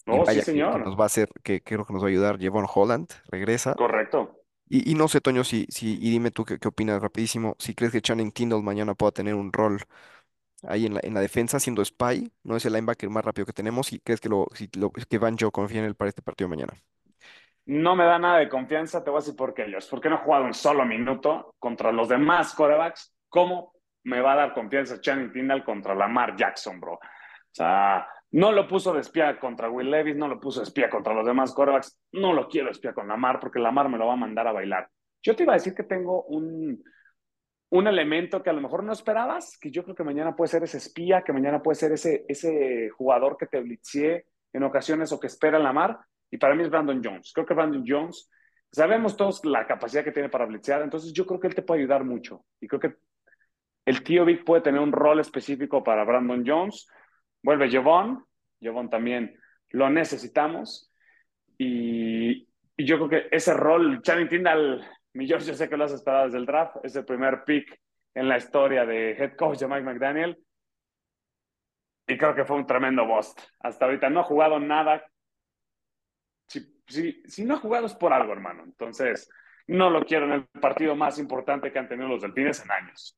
Y 0.05 0.19
Oh, 0.19 0.25
sí, 0.25 0.39
vaya 0.39 0.43
que, 0.43 0.53
que 0.53 0.53
señor. 0.53 0.85
nos 0.85 0.97
va 0.97 1.03
a 1.03 1.07
hacer, 1.07 1.29
que 1.43 1.61
creo 1.61 1.85
que 1.85 1.93
nos 1.93 2.01
va 2.01 2.07
a 2.07 2.09
ayudar 2.09 2.39
Jevon 2.39 2.65
Holland, 2.73 3.09
regresa. 3.29 3.75
Correcto. 3.75 4.36
Y, 4.69 4.95
no 4.95 5.07
sé, 5.07 5.21
Toño, 5.21 5.43
si, 5.43 5.65
si, 5.69 5.93
y 5.95 6.09
dime 6.09 6.31
tú 6.31 6.43
qué, 6.43 6.59
qué 6.59 6.67
opinas 6.67 7.01
rapidísimo, 7.01 7.55
si 7.57 7.73
crees 7.73 7.93
que 7.93 8.01
Channing 8.01 8.31
Tindall 8.31 8.63
mañana 8.63 8.95
pueda 8.95 9.11
tener 9.11 9.33
un 9.33 9.53
rol 9.53 9.79
ahí 10.63 10.85
en 10.85 10.95
la, 10.95 10.99
en 11.03 11.13
la 11.13 11.21
defensa 11.21 11.59
siendo 11.59 11.83
spy, 11.83 12.31
no 12.43 12.55
es 12.55 12.65
el 12.65 12.73
linebacker 12.73 13.09
más 13.09 13.23
rápido 13.23 13.45
que 13.45 13.53
tenemos, 13.53 13.93
y 13.93 13.99
crees 13.99 14.19
que 14.19 14.29
lo, 14.29 14.47
si 14.53 14.69
lo, 14.77 14.91
que 14.91 15.17
Van 15.17 15.37
Joe 15.39 15.51
confía 15.51 15.79
en 15.79 15.85
él 15.85 15.95
para 15.95 16.09
este 16.09 16.21
partido 16.21 16.49
mañana. 16.49 16.73
No 17.65 17.95
me 17.95 18.05
da 18.05 18.17
nada 18.17 18.39
de 18.39 18.47
confianza, 18.47 19.03
te 19.03 19.09
voy 19.09 19.17
a 19.17 19.21
decir 19.21 19.35
por 19.35 19.53
qué, 19.53 19.65
George. 19.65 19.87
Porque 19.89 20.09
no 20.09 20.15
he 20.15 20.19
jugado 20.19 20.45
un 20.45 20.53
solo 20.53 20.85
minuto 20.85 21.53
contra 21.59 21.91
los 21.91 22.07
demás 22.07 22.53
corebacks. 22.53 23.13
¿Cómo 23.27 23.73
me 24.03 24.21
va 24.21 24.33
a 24.33 24.35
dar 24.37 24.53
confianza 24.53 25.01
Channing 25.01 25.33
Tindall 25.33 25.65
contra 25.65 25.93
Lamar 25.93 26.37
Jackson, 26.37 26.79
bro? 26.79 26.93
O 26.93 26.99
sea, 27.51 28.07
no 28.37 28.51
lo 28.51 28.67
puso 28.67 28.93
de 28.93 28.99
espía 28.99 29.39
contra 29.39 29.67
Will 29.67 29.89
Levis, 29.89 30.15
no 30.15 30.27
lo 30.27 30.39
puso 30.39 30.59
de 30.59 30.65
espía 30.65 30.91
contra 30.91 31.11
los 31.11 31.25
demás 31.25 31.55
corebacks. 31.55 31.99
No 32.11 32.33
lo 32.33 32.47
quiero 32.47 32.69
espía 32.69 32.93
con 32.93 33.07
Lamar 33.07 33.39
porque 33.39 33.57
Lamar 33.57 33.89
me 33.89 33.97
lo 33.97 34.05
va 34.05 34.13
a 34.13 34.17
mandar 34.17 34.45
a 34.45 34.51
bailar. 34.51 34.87
Yo 35.23 35.35
te 35.35 35.41
iba 35.41 35.53
a 35.53 35.55
decir 35.55 35.73
que 35.73 35.81
tengo 35.81 36.21
un, 36.25 36.83
un 37.69 37.87
elemento 37.87 38.43
que 38.43 38.51
a 38.51 38.53
lo 38.53 38.61
mejor 38.61 38.83
no 38.83 38.93
esperabas, 38.93 39.57
que 39.59 39.71
yo 39.71 39.83
creo 39.83 39.95
que 39.95 40.03
mañana 40.03 40.35
puede 40.35 40.49
ser 40.49 40.61
ese 40.61 40.77
espía, 40.77 41.23
que 41.23 41.33
mañana 41.33 41.63
puede 41.63 41.77
ser 41.77 41.93
ese, 41.93 42.25
ese 42.27 42.91
jugador 42.91 43.37
que 43.37 43.47
te 43.47 43.59
blitzee 43.59 44.27
en 44.53 44.61
ocasiones 44.61 45.11
o 45.11 45.19
que 45.19 45.25
espera 45.25 45.57
Lamar. 45.57 45.97
Y 46.29 46.37
para 46.37 46.53
mí 46.53 46.61
es 46.61 46.69
Brandon 46.69 47.01
Jones. 47.03 47.31
Creo 47.33 47.47
que 47.47 47.55
Brandon 47.55 47.85
Jones, 47.87 48.29
sabemos 48.71 49.17
todos 49.17 49.43
la 49.45 49.65
capacidad 49.65 50.03
que 50.03 50.11
tiene 50.11 50.29
para 50.29 50.45
blitzear, 50.45 50.83
entonces 50.83 51.11
yo 51.11 51.25
creo 51.25 51.39
que 51.39 51.47
él 51.47 51.55
te 51.55 51.63
puede 51.63 51.79
ayudar 51.81 52.03
mucho. 52.03 52.45
Y 52.61 52.67
creo 52.67 52.79
que 52.79 52.97
el 53.83 54.03
tío 54.03 54.25
Vic 54.25 54.45
puede 54.45 54.61
tener 54.61 54.79
un 54.79 54.91
rol 54.91 55.21
específico 55.21 55.83
para 55.83 56.03
Brandon 56.03 56.43
Jones. 56.45 56.87
Vuelve 57.41 57.69
Jevon, 57.69 58.26
Jevon 58.59 58.89
también 58.89 59.39
lo 59.69 59.89
necesitamos. 59.89 60.91
Y, 61.57 62.47
yo 62.77 62.97
creo 62.97 63.09
que 63.09 63.27
ese 63.35 63.53
rol, 63.53 64.01
Channing 64.03 64.29
Tindall, 64.29 64.85
mi 65.13 65.27
George, 65.27 65.47
yo 65.47 65.53
sé 65.55 65.67
que 65.67 65.77
lo 65.77 65.85
has 65.85 65.93
esperado 65.93 66.25
desde 66.25 66.37
el 66.37 66.45
draft, 66.45 66.77
es 66.83 66.95
el 66.95 67.05
primer 67.05 67.43
pick 67.43 67.79
en 68.13 68.29
la 68.29 68.37
historia 68.37 68.85
de 68.85 69.11
head 69.11 69.35
coach 69.35 69.59
de 69.59 69.67
Mike 69.67 69.83
McDaniel. 69.83 70.37
Y 72.07 72.17
creo 72.17 72.35
que 72.35 72.45
fue 72.45 72.55
un 72.55 72.67
tremendo 72.67 73.05
bust. 73.05 73.39
Hasta 73.59 73.85
ahorita 73.85 74.09
no 74.09 74.21
ha 74.21 74.23
jugado 74.23 74.59
nada. 74.59 75.03
Si 76.47 77.43
no 77.43 77.55
ha 77.55 77.59
jugado 77.59 77.87
es 77.87 77.95
por 77.95 78.13
algo, 78.13 78.31
hermano. 78.31 78.63
Entonces, 78.63 79.29
no 79.67 79.89
lo 79.89 80.05
quiero 80.05 80.25
en 80.25 80.31
el 80.31 80.47
partido 80.47 80.95
más 80.95 81.19
importante 81.19 81.71
que 81.71 81.79
han 81.79 81.89
tenido 81.89 82.07
los 82.07 82.21
Delfines 82.21 82.63
en 82.63 82.71
años. 82.71 83.17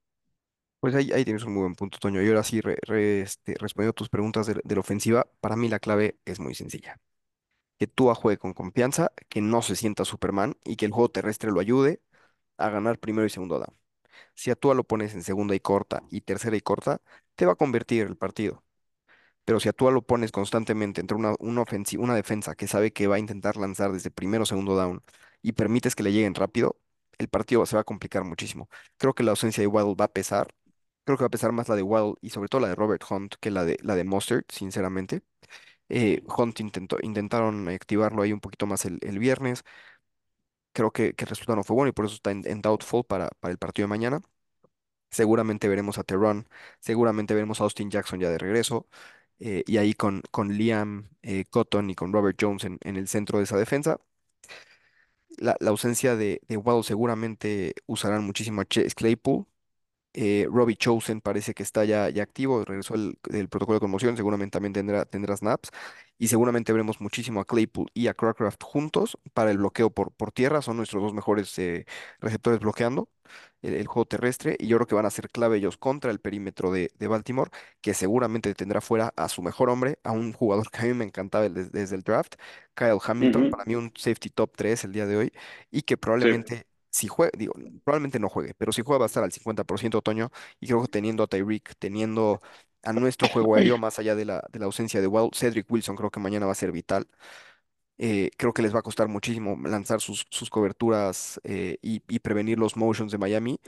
Pues 0.80 0.96
ahí, 0.96 1.08
tienes 1.26 1.44
un 1.44 1.54
muy 1.54 1.62
buen 1.64 1.76
punto, 1.76 1.98
Toño. 2.00 2.22
Y 2.22 2.28
ahora 2.30 2.44
sí, 2.44 2.62
este, 2.64 3.56
respondiendo 3.60 3.92
a 3.92 3.94
tus 3.94 4.08
preguntas 4.10 4.48
de, 4.48 4.62
la 4.64 4.80
ofensiva, 4.80 5.28
para 5.42 5.58
mí 5.58 5.68
la 5.68 5.80
clave 5.80 6.18
es 6.24 6.40
muy 6.40 6.56
sencilla. 6.56 7.00
Que 7.80 7.88
Tua 7.88 8.16
juegue 8.16 8.38
con 8.40 8.54
confianza, 8.54 9.12
que 9.30 9.42
no 9.42 9.62
se 9.62 9.76
sienta 9.76 10.06
Superman 10.06 10.56
y 10.66 10.78
que 10.78 10.86
el 10.86 10.92
juego 10.92 11.10
terrestre 11.12 11.52
lo 11.52 11.60
ayude 11.62 12.02
a 12.58 12.70
ganar 12.70 13.00
primero 13.00 13.28
y 13.28 13.32
segundo 13.32 13.60
down. 13.60 13.78
Si 14.36 14.52
a 14.52 14.56
Tua 14.56 14.76
lo 14.76 14.86
pones 14.86 15.14
en 15.16 15.24
segunda 15.24 15.56
y 15.56 15.62
corta 15.62 16.04
y 16.12 16.22
tercera 16.22 16.58
y 16.58 16.62
corta, 16.62 17.02
te 17.36 17.46
va 17.46 17.54
a 17.54 17.56
convertir 17.56 18.08
el 18.08 18.18
partido. 18.18 18.64
Pero 19.46 19.60
si 19.60 19.70
a 19.70 19.74
Tua 19.74 19.92
lo 19.92 20.02
pones 20.04 20.32
constantemente 20.32 21.02
entre 21.02 21.18
una, 21.18 21.36
una 21.40 22.16
defensa 22.16 22.56
que 22.56 22.68
sabe 22.68 22.94
que 22.94 23.08
va 23.08 23.16
a 23.16 23.20
intentar 23.20 23.58
lanzar 23.58 23.92
desde 23.92 24.12
primero 24.12 24.44
o 24.44 24.46
segundo 24.46 24.76
down 24.76 25.04
y 25.42 25.54
permites 25.54 25.96
que 25.96 26.04
le 26.04 26.12
lleguen 26.14 26.36
rápido, 26.36 26.78
el 27.18 27.30
partido 27.30 27.66
se 27.66 27.76
va 27.76 27.82
a 27.82 27.84
complicar 27.86 28.24
muchísimo. 28.24 28.70
Creo 28.98 29.14
que 29.14 29.24
la 29.24 29.32
ausencia 29.32 29.62
de 29.62 29.68
Waddle 29.68 29.96
va 30.00 30.06
a 30.06 30.14
pesar 30.14 30.54
Creo 31.10 31.18
que 31.18 31.24
va 31.24 31.28
a 31.28 31.30
pesar 31.32 31.52
más 31.52 31.68
la 31.70 31.76
de 31.76 31.82
Waddle 31.84 32.16
y 32.22 32.30
sobre 32.30 32.50
todo 32.50 32.62
la 32.62 32.68
de 32.70 32.76
Robert 32.76 33.04
Hunt 33.10 33.36
que 33.40 33.50
la 33.52 33.66
de, 33.66 33.78
la 33.82 33.96
de 33.96 34.04
Mostert, 34.04 34.52
sinceramente. 34.52 35.24
Eh, 35.90 36.24
Hunt 36.38 36.60
intentó, 36.62 36.98
intentaron 37.04 37.68
activarlo 37.70 38.24
ahí 38.24 38.34
un 38.34 38.42
poquito 38.42 38.68
más 38.68 38.86
el, 38.86 39.00
el 39.04 39.20
viernes. 39.20 39.64
Creo 40.74 40.92
que, 40.92 41.14
que 41.14 41.26
el 41.26 41.30
resultado 41.30 41.58
no 41.58 41.64
fue 41.64 41.76
bueno 41.76 41.90
y 41.90 41.92
por 41.94 42.06
eso 42.06 42.16
está 42.16 42.32
en, 42.32 42.44
en 42.46 42.62
doubtful 42.62 43.04
para, 43.06 43.30
para 43.40 43.52
el 43.52 43.58
partido 43.58 43.86
de 43.88 43.90
mañana. 43.90 44.22
Seguramente 45.12 45.70
veremos 45.70 45.98
a 46.00 46.04
Terron, 46.06 46.48
seguramente 46.82 47.34
veremos 47.36 47.62
a 47.62 47.66
Austin 47.66 47.92
Jackson 47.92 48.20
ya 48.22 48.30
de 48.32 48.38
regreso. 48.40 48.88
eh, 49.40 49.64
y 49.68 49.78
ahí 49.78 49.94
con, 49.96 50.24
con 50.32 50.54
Liam 50.58 51.10
eh, 51.24 51.46
Cotton 51.50 51.90
y 51.92 51.96
con 51.96 52.14
Robert 52.14 52.38
Jones 52.42 52.66
en, 52.66 52.80
en 52.84 52.98
el 52.98 53.08
centro 53.10 53.40
de 53.40 53.46
esa 53.46 53.58
defensa. 53.58 54.00
La, 55.38 55.56
la 55.60 55.70
ausencia 55.72 56.16
de, 56.16 56.42
de 56.48 56.58
Waddle 56.58 56.84
seguramente 56.84 57.74
usarán 57.86 58.24
muchísimo 58.26 58.62
a 58.62 58.66
Chase 58.66 58.92
Claypool. 58.96 59.46
Eh, 60.14 60.48
Robbie 60.52 60.76
Chosen 60.76 61.22
parece 61.22 61.54
que 61.54 61.64
está 61.64 61.86
ya, 61.86 62.10
ya 62.10 62.24
activo, 62.24 62.66
regresó 62.66 62.96
el- 62.96 63.18
del 63.30 63.48
protocolo 63.50 63.76
de 63.78 63.80
conmoción, 63.82 64.18
seguramente 64.18 64.54
también 64.54 64.74
tendrá, 64.74 65.06
tendrá 65.06 65.38
snaps. 65.38 65.70
Y 66.18 66.28
seguramente 66.28 66.74
veremos 66.74 67.00
muchísimo 67.02 67.40
a 67.40 67.46
Claypool 67.46 67.90
y 67.94 68.08
a 68.08 68.14
Crackraft 68.14 68.62
juntos 68.64 69.18
para 69.34 69.52
el 69.52 69.58
bloqueo 69.60 69.90
por, 69.92 70.12
por 70.12 70.32
tierra. 70.32 70.62
Son 70.62 70.78
nuestros 70.78 71.02
dos 71.04 71.14
mejores 71.14 71.58
eh, 71.60 71.86
receptores 72.20 72.60
bloqueando 72.60 73.10
el, 73.62 73.74
el 73.76 73.88
juego 73.88 74.06
terrestre. 74.06 74.56
Y 74.60 74.68
yo 74.68 74.78
creo 74.78 74.88
que 74.88 74.96
van 74.96 75.06
a 75.06 75.10
ser 75.12 75.30
clave 75.30 75.58
ellos 75.58 75.78
contra 75.78 76.12
el 76.12 76.20
perímetro 76.20 76.72
de, 76.72 76.92
de 76.98 77.08
Baltimore, 77.08 77.52
que 77.82 77.94
seguramente 77.94 78.54
tendrá 78.56 78.82
fuera 78.82 79.14
a 79.16 79.30
su 79.30 79.42
mejor 79.42 79.70
hombre, 79.70 80.00
a 80.04 80.12
un 80.12 80.34
jugador 80.34 80.70
que 80.72 80.80
a 80.80 80.84
mí 80.86 80.94
me 80.94 81.06
encantaba 81.06 81.48
desde, 81.50 81.70
desde 81.72 81.96
el 81.96 82.02
draft, 82.04 82.36
Kyle 82.74 82.98
Hamilton, 83.04 83.48
para 83.48 83.66
mí 83.66 83.76
un 83.76 83.92
safety 83.96 84.30
top 84.30 84.52
3 84.56 84.84
el 84.84 84.92
día 84.94 85.06
de 85.06 85.18
hoy, 85.18 85.34
y 85.72 85.84
que 85.84 85.98
Sí. 86.22 86.28
Si 86.90 87.08
juegue, 87.08 87.32
digo, 87.38 87.54
probablemente 87.84 88.20
no 88.20 88.30
juegue, 88.30 88.54
pero 88.58 88.72
si 88.72 88.82
juega 88.84 89.00
va 89.00 89.06
a 89.06 89.08
estar 89.08 89.24
al 89.24 89.32
50% 89.32 90.00
otoño 90.00 90.32
y 90.60 90.68
creo 90.68 90.82
que 90.84 90.88
teniendo 90.90 91.24
a 91.24 91.28
Tyreek, 91.28 91.76
teniendo 91.80 92.42
a 92.84 92.94
nuestro 92.94 93.28
juego 93.30 93.56
aéreo, 93.56 93.78
más 93.80 94.00
allá 94.00 94.16
de 94.16 94.26
la, 94.26 94.44
de 94.52 94.60
la 94.60 94.66
ausencia 94.66 95.02
de 95.02 95.08
Wild, 95.08 95.34
Cedric 95.36 95.70
Wilson 95.72 95.96
creo 95.96 96.12
que 96.12 96.20
mañana 96.20 96.46
va 96.46 96.54
a 96.54 96.56
ser 96.56 96.72
vital. 96.72 97.08
Eh, 97.98 98.32
creo 98.38 98.54
que 98.54 98.62
les 98.62 98.74
va 98.74 98.80
a 98.80 98.82
costar 98.82 99.08
muchísimo 99.10 99.58
lanzar 99.68 100.00
sus, 100.02 100.26
sus 100.30 100.50
coberturas 100.50 101.40
eh, 101.44 101.78
y, 101.82 102.02
y 102.08 102.20
prevenir 102.20 102.58
los 102.58 102.78
motions 102.78 103.12
de 103.12 103.18
Miami. 103.18 103.60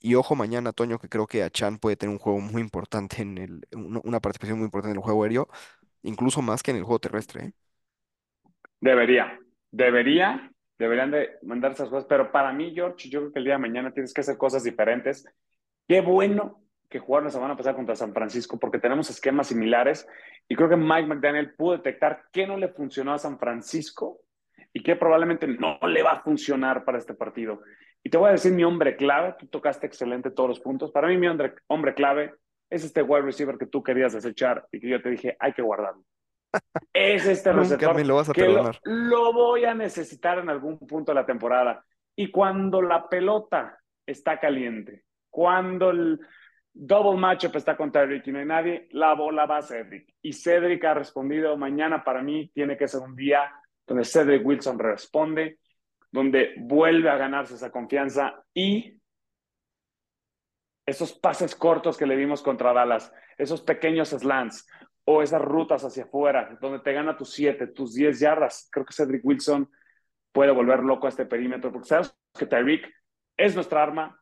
Y 0.00 0.14
ojo 0.16 0.36
mañana, 0.36 0.72
Toño, 0.72 0.98
que 1.00 1.08
creo 1.10 1.26
que 1.26 1.42
a 1.44 1.50
Chan 1.50 1.78
puede 1.78 1.96
tener 1.96 2.12
un 2.14 2.20
juego 2.20 2.40
muy 2.40 2.62
importante 2.62 3.22
en 3.22 3.38
el, 3.38 3.68
una 3.74 4.00
una 4.04 4.20
participación 4.20 4.58
muy 4.60 4.66
importante 4.66 4.92
en 4.92 4.98
el 4.98 5.04
juego 5.04 5.24
aéreo, 5.24 5.48
incluso 6.02 6.42
más 6.42 6.62
que 6.62 6.72
en 6.72 6.78
el 6.78 6.84
juego 6.84 7.00
terrestre. 7.00 7.46
¿eh? 7.46 7.52
Debería, 8.80 9.38
debería, 9.70 10.50
deberían 10.78 11.10
de 11.10 11.38
mandar 11.42 11.72
esas 11.72 11.88
cosas, 11.88 12.06
pero 12.08 12.30
para 12.30 12.52
mí, 12.52 12.72
George, 12.74 13.08
yo 13.08 13.20
creo 13.20 13.32
que 13.32 13.38
el 13.38 13.44
día 13.44 13.54
de 13.54 13.60
mañana 13.60 13.92
tienes 13.92 14.12
que 14.12 14.20
hacer 14.20 14.36
cosas 14.36 14.64
diferentes. 14.64 15.26
Qué 15.88 16.00
bueno 16.00 16.62
que 16.88 16.98
jugaron 16.98 17.26
la 17.26 17.30
semana 17.30 17.56
pasada 17.56 17.76
contra 17.76 17.96
San 17.96 18.12
Francisco 18.12 18.58
porque 18.58 18.78
tenemos 18.78 19.10
esquemas 19.10 19.48
similares 19.48 20.06
y 20.48 20.54
creo 20.54 20.68
que 20.68 20.76
Mike 20.76 21.06
McDaniel 21.06 21.54
pudo 21.54 21.76
detectar 21.76 22.24
qué 22.32 22.46
no 22.46 22.56
le 22.56 22.68
funcionó 22.68 23.12
a 23.12 23.18
San 23.18 23.38
Francisco 23.38 24.20
y 24.72 24.82
qué 24.82 24.94
probablemente 24.94 25.46
no 25.46 25.78
le 25.88 26.02
va 26.02 26.12
a 26.12 26.22
funcionar 26.22 26.84
para 26.84 26.98
este 26.98 27.14
partido. 27.14 27.62
Y 28.04 28.10
te 28.10 28.18
voy 28.18 28.28
a 28.28 28.32
decir 28.32 28.52
mi 28.52 28.62
hombre 28.62 28.96
clave, 28.96 29.34
tú 29.38 29.46
tocaste 29.46 29.86
excelente 29.86 30.30
todos 30.30 30.48
los 30.48 30.60
puntos. 30.60 30.92
Para 30.92 31.08
mí 31.08 31.16
mi 31.16 31.26
hombre, 31.26 31.54
hombre 31.66 31.94
clave 31.94 32.34
es 32.70 32.84
este 32.84 33.02
wide 33.02 33.22
receiver 33.22 33.58
que 33.58 33.66
tú 33.66 33.82
querías 33.82 34.12
desechar 34.12 34.66
y 34.70 34.80
que 34.80 34.88
yo 34.88 35.02
te 35.02 35.10
dije 35.10 35.36
hay 35.40 35.52
que 35.52 35.62
guardarlo 35.62 36.04
es 36.92 37.26
este 37.26 37.50
Nunca 37.50 37.62
me 37.62 37.62
receptor 37.62 38.06
lo 38.06 38.16
vas 38.16 38.28
a 38.30 38.32
que 38.32 38.48
lo, 38.48 38.70
lo 38.84 39.32
voy 39.32 39.64
a 39.64 39.74
necesitar 39.74 40.38
en 40.38 40.48
algún 40.48 40.78
punto 40.78 41.12
de 41.12 41.16
la 41.16 41.26
temporada. 41.26 41.84
Y 42.14 42.30
cuando 42.30 42.80
la 42.80 43.08
pelota 43.08 43.78
está 44.06 44.40
caliente, 44.40 45.04
cuando 45.28 45.90
el 45.90 46.20
double 46.72 47.18
matchup 47.18 47.56
está 47.56 47.76
con 47.76 47.90
Tyreek 47.90 48.26
y 48.26 48.32
no 48.32 48.38
hay 48.38 48.44
nadie, 48.44 48.88
la 48.92 49.14
bola 49.14 49.46
va 49.46 49.58
a 49.58 49.62
Cedric. 49.62 50.14
Y 50.22 50.32
Cedric 50.32 50.84
ha 50.84 50.94
respondido, 50.94 51.56
mañana 51.56 52.04
para 52.04 52.22
mí 52.22 52.50
tiene 52.54 52.76
que 52.76 52.88
ser 52.88 53.00
un 53.00 53.16
día 53.16 53.52
donde 53.86 54.04
Cedric 54.04 54.44
Wilson 54.44 54.78
responde, 54.78 55.58
donde 56.10 56.54
vuelve 56.58 57.08
a 57.10 57.16
ganarse 57.16 57.54
esa 57.54 57.70
confianza 57.70 58.42
y 58.54 58.98
esos 60.86 61.12
pases 61.14 61.56
cortos 61.56 61.96
que 61.96 62.06
le 62.06 62.16
vimos 62.16 62.42
contra 62.42 62.72
Dallas, 62.72 63.12
esos 63.36 63.60
pequeños 63.62 64.10
slants 64.10 64.66
o 65.08 65.22
esas 65.22 65.40
rutas 65.40 65.84
hacia 65.84 66.04
afuera, 66.04 66.58
donde 66.60 66.80
te 66.80 66.92
gana 66.92 67.16
tus 67.16 67.32
7, 67.32 67.68
tus 67.68 67.94
10 67.94 68.18
yardas. 68.18 68.68
Creo 68.72 68.84
que 68.84 68.92
Cedric 68.92 69.24
Wilson 69.24 69.70
puede 70.32 70.50
volver 70.50 70.80
loco 70.80 71.06
a 71.06 71.10
este 71.10 71.24
perímetro, 71.26 71.72
porque 71.72 71.88
sabes 71.88 72.14
que 72.36 72.44
Tyreek 72.44 72.92
es 73.36 73.54
nuestra 73.54 73.84
arma, 73.84 74.20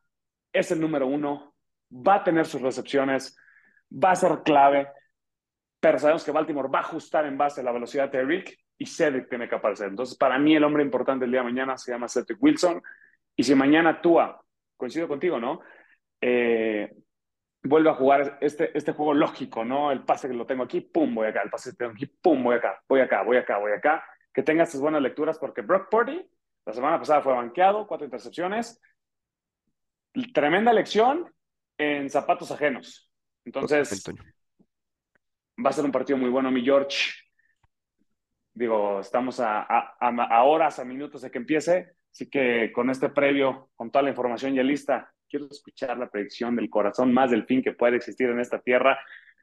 es 0.53 0.71
el 0.71 0.79
número 0.79 1.07
uno, 1.07 1.55
va 1.91 2.15
a 2.15 2.23
tener 2.23 2.45
sus 2.45 2.61
recepciones, 2.61 3.35
va 3.91 4.11
a 4.11 4.15
ser 4.15 4.43
clave, 4.43 4.87
pero 5.79 5.97
sabemos 5.97 6.23
que 6.23 6.31
Baltimore 6.31 6.69
va 6.69 6.79
a 6.79 6.83
ajustar 6.83 7.25
en 7.25 7.37
base 7.37 7.61
a 7.61 7.63
la 7.63 7.71
velocidad 7.71 8.09
de 8.09 8.19
Tyreek 8.19 8.57
y 8.77 8.85
Cedric 8.85 9.27
tiene 9.27 9.49
que 9.49 9.55
aparecer. 9.55 9.87
Entonces, 9.87 10.15
para 10.15 10.37
mí, 10.37 10.55
el 10.55 10.63
hombre 10.63 10.83
importante 10.83 11.25
el 11.25 11.31
día 11.31 11.41
de 11.41 11.51
mañana 11.51 11.77
se 11.77 11.91
llama 11.91 12.07
Cedric 12.07 12.41
Wilson. 12.41 12.81
Y 13.35 13.43
si 13.43 13.55
mañana 13.55 13.89
actúa, 13.89 14.39
coincido 14.77 15.07
contigo, 15.07 15.39
¿no? 15.39 15.61
Eh, 16.21 16.91
vuelve 17.65 17.89
a 17.89 17.95
jugar 17.95 18.37
este, 18.41 18.75
este 18.77 18.93
juego 18.93 19.13
lógico, 19.13 19.65
¿no? 19.65 19.91
El 19.91 20.03
pase 20.03 20.27
que 20.27 20.33
lo 20.33 20.45
tengo 20.45 20.63
aquí, 20.63 20.81
pum, 20.81 21.13
voy 21.13 21.27
acá, 21.27 21.41
el 21.41 21.49
pase 21.49 21.71
que 21.71 21.77
tengo 21.77 21.91
aquí, 21.91 22.05
pum, 22.05 22.43
voy 22.43 22.55
acá, 22.55 22.81
voy 22.87 23.01
acá, 23.01 23.23
voy 23.23 23.37
acá, 23.37 23.57
voy 23.57 23.71
acá. 23.73 24.03
Que 24.33 24.43
tenga 24.43 24.63
estas 24.63 24.81
buenas 24.81 25.01
lecturas 25.01 25.37
porque 25.39 25.61
Brock 25.61 25.89
Purdy 25.89 26.29
la 26.65 26.73
semana 26.73 26.97
pasada 26.97 27.21
fue 27.21 27.33
banqueado, 27.33 27.85
cuatro 27.85 28.05
intercepciones. 28.05 28.81
Tremenda 30.33 30.73
lección 30.73 31.31
en 31.77 32.09
zapatos 32.09 32.51
ajenos. 32.51 33.11
Entonces, 33.43 34.03
va 35.63 35.69
a 35.69 35.73
ser 35.73 35.85
un 35.85 35.91
partido 35.91 36.17
muy 36.17 36.29
bueno, 36.29 36.49
mi 36.49 36.63
George. 36.63 37.11
Digo, 38.53 38.99
estamos 38.99 39.39
a, 39.39 39.61
a, 39.61 39.93
a 39.99 40.43
horas, 40.43 40.79
a 40.79 40.85
minutos 40.85 41.21
de 41.21 41.29
que 41.29 41.37
empiece. 41.37 41.95
Así 42.11 42.29
que 42.29 42.71
con 42.73 42.89
este 42.89 43.09
previo, 43.09 43.69
con 43.75 43.91
toda 43.91 44.03
la 44.03 44.09
información 44.09 44.53
ya 44.55 44.63
lista, 44.63 45.13
quiero 45.35 45.51
escuchar 45.51 45.97
la 45.97 46.09
predicción 46.09 46.55
del 46.55 46.69
corazón 46.69 47.13
más 47.13 47.29
del 47.29 47.45
fin 47.45 47.61
que 47.61 47.73
puede 47.73 47.97
existir 47.97 48.29
en 48.29 48.39
esta 48.39 48.59
tierra. 48.59 48.97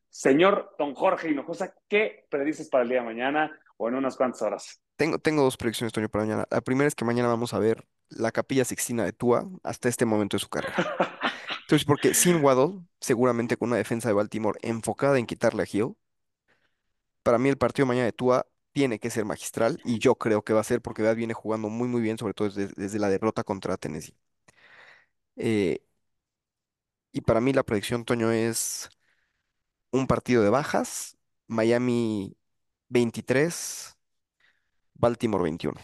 Señor 0.09 0.75
Don 0.79 0.95
Jorge 0.95 1.31
Hinojosa, 1.31 1.75
¿qué 1.89 2.27
predices 2.31 2.69
para 2.69 2.83
el 2.83 2.89
día 2.89 3.01
de 3.01 3.07
mañana 3.07 3.53
o 3.77 3.89
en 3.89 3.97
unas 3.97 4.17
cuantas 4.17 4.43
horas? 4.43 4.81
Tengo, 4.97 5.19
tengo 5.19 5.43
dos 5.43 5.57
predicciones, 5.57 5.93
Toño, 5.93 6.09
para 6.09 6.25
mañana. 6.25 6.47
La 6.51 6.61
primera 6.61 6.89
es 6.89 6.95
que 6.95 7.05
mañana 7.05 7.29
vamos 7.29 7.53
a 7.53 7.59
ver 7.59 7.85
la 8.09 8.31
Capilla 8.33 8.65
Sixtina 8.65 9.05
de 9.05 9.13
Tua 9.13 9.47
hasta 9.63 9.89
este 9.89 10.07
momento 10.07 10.37
de 10.37 10.41
su 10.41 10.49
carrera. 10.49 10.75
Entonces, 11.63 11.85
porque 11.85 12.15
sin 12.15 12.43
Waddle, 12.43 12.81
seguramente 13.01 13.57
con 13.57 13.69
una 13.69 13.79
defensa 13.79 14.09
de 14.09 14.15
Baltimore 14.15 14.59
enfocada 14.63 15.19
en 15.19 15.27
quitarle 15.27 15.63
a 15.63 15.67
Hill, 15.71 15.95
para 17.23 17.39
mí 17.39 17.49
el 17.49 17.59
partido 17.59 17.87
mañana 17.87 18.07
de 18.07 18.13
Tua 18.13 18.47
tiene 18.73 18.99
que 18.99 19.11
ser 19.11 19.27
magistral 19.27 19.79
y 19.85 19.99
yo 19.99 20.15
creo 20.15 20.43
que 20.43 20.55
va 20.55 20.61
a 20.61 20.65
ser 20.65 20.81
porque 20.81 21.03
Vead 21.03 21.17
viene 21.17 21.35
jugando 21.35 21.69
muy 21.69 21.89
muy 21.89 22.01
bien, 22.01 22.17
sobre 22.17 22.33
todo 22.33 22.49
desde, 22.49 22.73
desde 22.77 22.99
la 22.99 23.11
derrota 23.11 23.45
contra 23.45 23.77
Tennessee. 23.77 24.15
Eh, 25.37 25.79
y 27.13 27.21
para 27.21 27.41
mí 27.41 27.53
la 27.53 27.63
predicción, 27.63 28.05
Toño, 28.05 28.31
es 28.31 28.89
un 29.91 30.07
partido 30.07 30.43
de 30.43 30.51
bajas, 30.51 31.17
Miami 31.47 32.37
23, 32.89 33.99
Baltimore 34.95 35.43
21. 35.43 35.79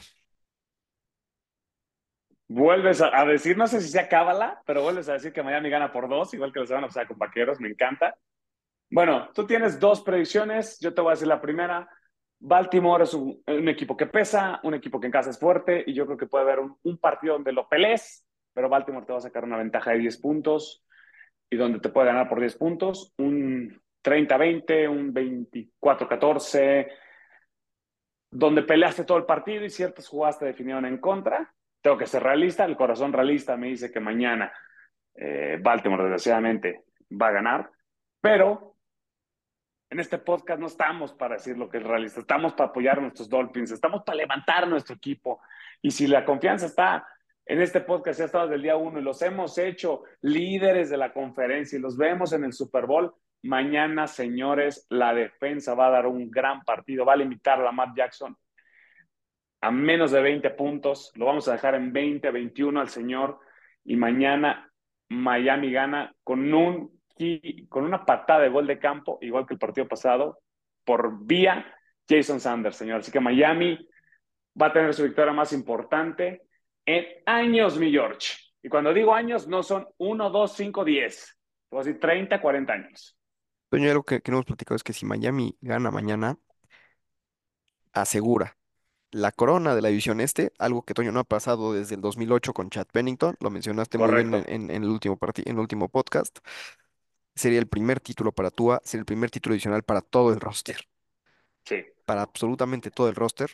Vuelves 2.51 3.03
a, 3.03 3.19
a, 3.19 3.27
decir, 3.27 3.59
no 3.59 3.67
sé 3.67 3.83
si 3.83 3.89
sea 3.89 4.09
cábala, 4.09 4.63
pero 4.65 4.83
vuelves 4.83 5.09
a 5.11 5.15
decir 5.15 5.33
que 5.35 5.43
Miami 5.43 5.69
gana 5.69 5.93
por 5.93 6.09
dos, 6.09 6.33
igual 6.33 6.53
que 6.53 6.61
la 6.61 6.67
semana 6.67 6.87
pasada 6.87 7.07
con 7.07 7.19
Vaqueros, 7.19 7.61
me 7.61 7.69
encanta. 7.69 8.17
Bueno, 8.91 9.29
tú 9.35 9.47
tienes 9.47 9.79
dos 9.79 10.01
predicciones, 10.01 10.79
yo 10.81 10.95
te 10.95 11.03
voy 11.03 11.11
a 11.11 11.15
decir 11.15 11.29
la 11.29 11.43
primera. 11.43 11.89
Baltimore 12.41 13.05
es 13.05 13.13
un, 13.13 13.43
equipo 13.69 13.97
que 13.97 14.07
pesa, 14.07 14.61
un 14.63 14.75
equipo 14.75 14.99
que 14.99 15.07
en 15.07 15.13
casa 15.13 15.31
es 15.31 15.39
fuerte 15.39 15.85
y 15.87 15.93
yo 15.93 16.07
creo 16.07 16.17
que 16.17 16.27
puede 16.27 16.45
haber 16.45 16.61
un, 16.61 16.79
un, 16.85 16.97
partido 16.99 17.35
donde 17.35 17.53
lo 17.53 17.69
pelees, 17.69 18.25
pero 18.53 18.69
Baltimore 18.69 19.07
te 19.07 19.13
va 19.13 19.19
a 19.19 19.23
sacar 19.23 19.45
una 19.45 19.57
ventaja 19.57 19.93
de 19.93 19.99
10 19.99 20.19
puntos 20.19 20.85
y 21.51 21.57
donde 21.57 21.81
te 21.81 21.89
puede 21.89 22.09
ganar 22.09 22.29
por 22.29 22.41
10 22.41 22.57
puntos, 22.57 23.15
un 23.19 23.81
30-20, 24.03 24.89
un 24.89 25.15
24-14, 25.15 26.89
donde 28.31 28.63
peleaste 28.63 29.05
todo 29.05 29.19
el 29.19 29.25
partido 29.25 29.65
y 29.65 29.71
ciertas 29.71 30.09
jugadas 30.09 30.39
te 30.39 30.47
definieron 30.47 30.85
en 30.85 30.99
contra. 30.99 31.55
Tengo 31.81 31.97
que 31.97 32.07
ser 32.07 32.23
realista, 32.23 32.65
el 32.65 32.77
corazón 32.77 33.13
realista 33.13 33.57
me 33.57 33.69
dice 33.69 33.91
que 33.91 34.01
mañana 34.01 34.53
eh, 35.15 35.59
Baltimore 35.61 36.03
desgraciadamente 36.03 36.85
va 37.11 37.29
a 37.29 37.33
ganar, 37.33 37.71
pero 38.21 38.77
en 39.91 40.01
este 40.01 40.19
podcast 40.19 40.61
no 40.61 40.67
estamos 40.67 41.15
para 41.15 41.37
decir 41.37 41.57
lo 41.57 41.69
que 41.69 41.79
es 41.79 41.83
realista, 41.83 42.21
estamos 42.21 42.53
para 42.53 42.71
apoyar 42.71 42.99
a 42.99 43.03
nuestros 43.03 43.29
Dolphins, 43.29 43.71
estamos 43.71 44.03
para 44.05 44.17
levantar 44.17 44.69
nuestro 44.69 44.97
equipo. 44.97 45.41
Y 45.81 45.91
si 45.91 46.07
la 46.07 46.25
confianza 46.25 46.67
está 46.67 47.07
en 47.49 47.63
este 47.63 47.81
podcast, 47.81 48.19
ya 48.19 48.27
estado 48.27 48.45
desde 48.45 48.57
el 48.57 48.63
día 48.63 48.77
uno 48.77 49.01
y 49.01 49.03
los 49.03 49.23
hemos 49.23 49.57
hecho 49.57 50.03
líderes 50.21 50.91
de 50.91 50.99
la 50.99 51.15
conferencia 51.15 51.79
y 51.79 51.83
los 51.83 51.97
vemos 51.97 52.35
en 52.35 52.45
el 52.45 52.53
Super 52.53 52.85
Bowl, 52.85 53.15
mañana, 53.43 54.07
señores, 54.07 54.87
la 54.91 55.15
defensa 55.15 55.75
va 55.75 55.87
a 55.87 55.91
dar 55.91 56.07
un 56.07 56.31
gran 56.31 56.61
partido, 56.61 57.07
va 57.07 57.15
a 57.15 57.17
limitar 57.17 57.67
a 57.67 57.73
Matt 57.73 57.97
Jackson. 57.97 58.37
A 59.63 59.71
menos 59.71 60.11
de 60.11 60.21
20 60.21 60.51
puntos, 60.51 61.11
lo 61.15 61.25
vamos 61.25 61.49
a 61.49 61.53
dejar 61.53 61.75
en 61.75 61.91
20, 61.91 62.31
21 62.31 62.81
al 62.81 62.91
señor. 62.91 63.41
Y 63.83 63.97
mañana 63.97 64.71
Miami 65.09 65.73
gana 65.73 66.15
con 66.23 66.53
un 66.53 66.99
con 67.69 67.83
una 67.83 68.05
patada 68.05 68.43
de 68.43 68.49
gol 68.49 68.69
de 68.69 68.79
campo, 68.79 69.19
igual 69.23 69.45
que 69.45 69.55
el 69.55 69.59
partido 69.59 69.89
pasado, 69.89 70.39
por 70.85 71.27
vía 71.27 71.67
Jason 72.09 72.39
Sanders, 72.39 72.77
señor. 72.77 73.01
Así 73.01 73.11
que 73.11 73.19
Miami 73.19 73.89
va 74.61 74.67
a 74.67 74.73
tener 74.73 74.95
su 74.95 75.03
victoria 75.03 75.33
más 75.33 75.53
importante 75.53 76.48
en 76.89 77.05
años, 77.27 77.79
mi 77.79 77.91
George. 77.91 78.35
Y 78.63 78.69
cuando 78.69 78.93
digo 78.95 79.15
años, 79.15 79.47
no 79.47 79.63
son 79.63 79.87
1, 79.99 80.31
2, 80.31 80.53
5, 80.53 80.85
10. 80.85 81.37
Voy 81.71 81.81
a 81.81 81.85
decir 81.85 82.01
30, 82.01 82.41
40 82.41 82.73
años. 82.73 83.17
Toño, 83.69 83.91
algo 83.91 84.03
que, 84.03 84.21
que 84.23 84.31
no 84.31 84.39
hemos 84.39 84.47
platicado 84.47 84.77
es 84.77 84.83
que 84.83 84.95
si 84.95 85.05
Miami 85.05 85.57
gana 85.61 85.91
mañana, 85.91 86.39
asegura 87.93 88.57
la 89.11 89.33
corona 89.33 89.75
de 89.75 89.83
la 89.83 89.89
división 89.89 90.21
este, 90.21 90.53
algo 90.59 90.83
que 90.83 90.95
Toño 90.95 91.13
no 91.13 91.21
ha 91.21 91.25
pasado 91.25 91.73
desde 91.73 91.95
el 91.95 92.01
2008 92.01 92.53
con 92.53 92.71
Chad 92.71 92.87
Pennington, 92.93 93.37
lo 93.41 93.51
mencionaste 93.51 93.99
muy 93.99 94.11
bien 94.15 94.31
Correcto. 94.31 94.51
en, 94.51 94.63
en- 94.65 94.71
en 94.77 94.83
el 94.85 94.89
último 94.91 95.17
parti- 95.19 95.43
en 95.47 95.55
el 95.57 95.61
último 95.61 95.89
podcast. 95.89 96.39
Sería 97.35 97.59
el 97.59 97.69
primer 97.69 98.01
título 98.01 98.33
para 98.33 98.51
Tua, 98.51 98.81
sería 98.85 99.01
el 99.03 99.07
primer 99.07 99.31
título 99.31 99.55
adicional 99.55 99.83
para 99.83 100.01
todo 100.01 100.33
el 100.33 100.41
roster, 100.41 100.79
Sí. 101.65 101.85
para 102.05 102.23
absolutamente 102.23 102.91
todo 102.91 103.09
el 103.09 103.15
roster. 103.15 103.51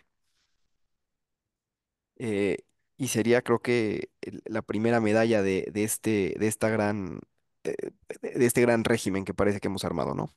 eh, 2.17 2.59
y 2.97 3.09
sería, 3.09 3.43
creo 3.43 3.59
que, 3.59 4.09
la 4.45 4.63
primera 4.63 5.01
medalla 5.01 5.43
de, 5.43 5.69
de 5.73 5.85
este, 5.85 6.35
de 6.39 6.47
esta 6.47 6.69
gran, 6.69 7.21
eh, 7.65 7.75
de 8.21 8.47
este 8.47 8.61
gran 8.61 8.85
régimen 8.85 9.25
que 9.25 9.35
parece 9.35 9.61
que 9.61 9.69
hemos 9.69 9.85
armado, 9.85 10.15
¿no? 10.15 10.31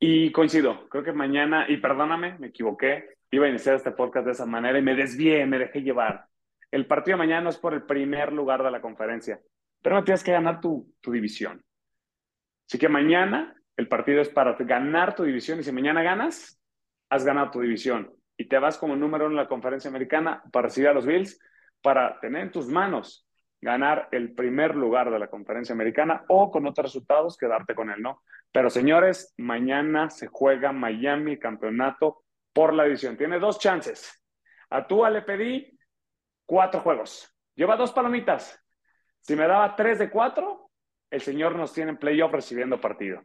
Y 0.00 0.30
coincido, 0.32 0.88
creo 0.88 1.02
que 1.02 1.12
mañana, 1.12 1.66
y 1.68 1.78
perdóname, 1.78 2.38
me 2.38 2.48
equivoqué, 2.48 3.16
iba 3.30 3.46
a 3.46 3.50
iniciar 3.50 3.74
este 3.74 3.90
podcast 3.90 4.26
de 4.26 4.32
esa 4.32 4.46
manera 4.46 4.78
y 4.78 4.82
me 4.82 4.94
desvié, 4.94 5.44
me 5.46 5.58
dejé 5.58 5.82
llevar. 5.82 6.26
El 6.70 6.86
partido 6.86 7.16
de 7.16 7.26
mañana 7.26 7.50
es 7.50 7.58
por 7.58 7.74
el 7.74 7.82
primer 7.82 8.32
lugar 8.32 8.62
de 8.62 8.70
la 8.70 8.80
conferencia, 8.80 9.40
pero 9.82 9.96
no 9.96 10.04
tienes 10.04 10.22
que 10.22 10.32
ganar 10.32 10.60
tu, 10.60 10.94
tu 11.00 11.10
división. 11.10 11.62
Así 12.68 12.78
que 12.78 12.88
mañana 12.88 13.54
el 13.76 13.88
partido 13.88 14.20
es 14.20 14.28
para 14.28 14.54
ganar 14.54 15.14
tu 15.14 15.24
división 15.24 15.60
y 15.60 15.64
si 15.64 15.72
mañana 15.72 16.02
ganas, 16.02 16.60
has 17.10 17.24
ganado 17.24 17.50
tu 17.50 17.60
división 17.60 18.12
y 18.36 18.46
te 18.46 18.58
vas 18.58 18.78
como 18.78 18.94
número 18.94 19.26
uno 19.26 19.32
en 19.34 19.42
la 19.42 19.48
conferencia 19.48 19.88
americana 19.88 20.42
para 20.52 20.68
recibir 20.68 20.88
a 20.88 20.94
los 20.94 21.06
Bills, 21.06 21.40
para 21.82 22.18
tener 22.20 22.42
en 22.42 22.52
tus 22.52 22.68
manos 22.68 23.26
ganar 23.60 24.08
el 24.12 24.34
primer 24.34 24.74
lugar 24.74 25.10
de 25.10 25.18
la 25.18 25.28
conferencia 25.28 25.72
americana 25.72 26.24
o 26.28 26.50
con 26.50 26.66
otros 26.66 26.86
resultados 26.86 27.36
quedarte 27.36 27.74
con 27.74 27.90
él, 27.90 28.00
¿no? 28.00 28.22
Pero 28.52 28.70
señores, 28.70 29.34
mañana 29.36 30.10
se 30.10 30.28
juega 30.28 30.72
Miami 30.72 31.38
campeonato 31.38 32.24
por 32.52 32.72
la 32.72 32.84
división. 32.84 33.16
Tiene 33.16 33.38
dos 33.38 33.58
chances. 33.58 34.24
A 34.70 34.86
Tua 34.86 35.10
le 35.10 35.22
pedí 35.22 35.78
cuatro 36.46 36.80
juegos. 36.80 37.34
Lleva 37.54 37.76
dos 37.76 37.92
palomitas. 37.92 38.62
Si 39.20 39.34
me 39.36 39.46
daba 39.46 39.74
tres 39.76 39.98
de 39.98 40.10
cuatro, 40.10 40.70
el 41.10 41.20
señor 41.20 41.56
nos 41.56 41.72
tiene 41.72 41.90
en 41.90 41.98
playoff 41.98 42.32
recibiendo 42.32 42.80
partido. 42.80 43.22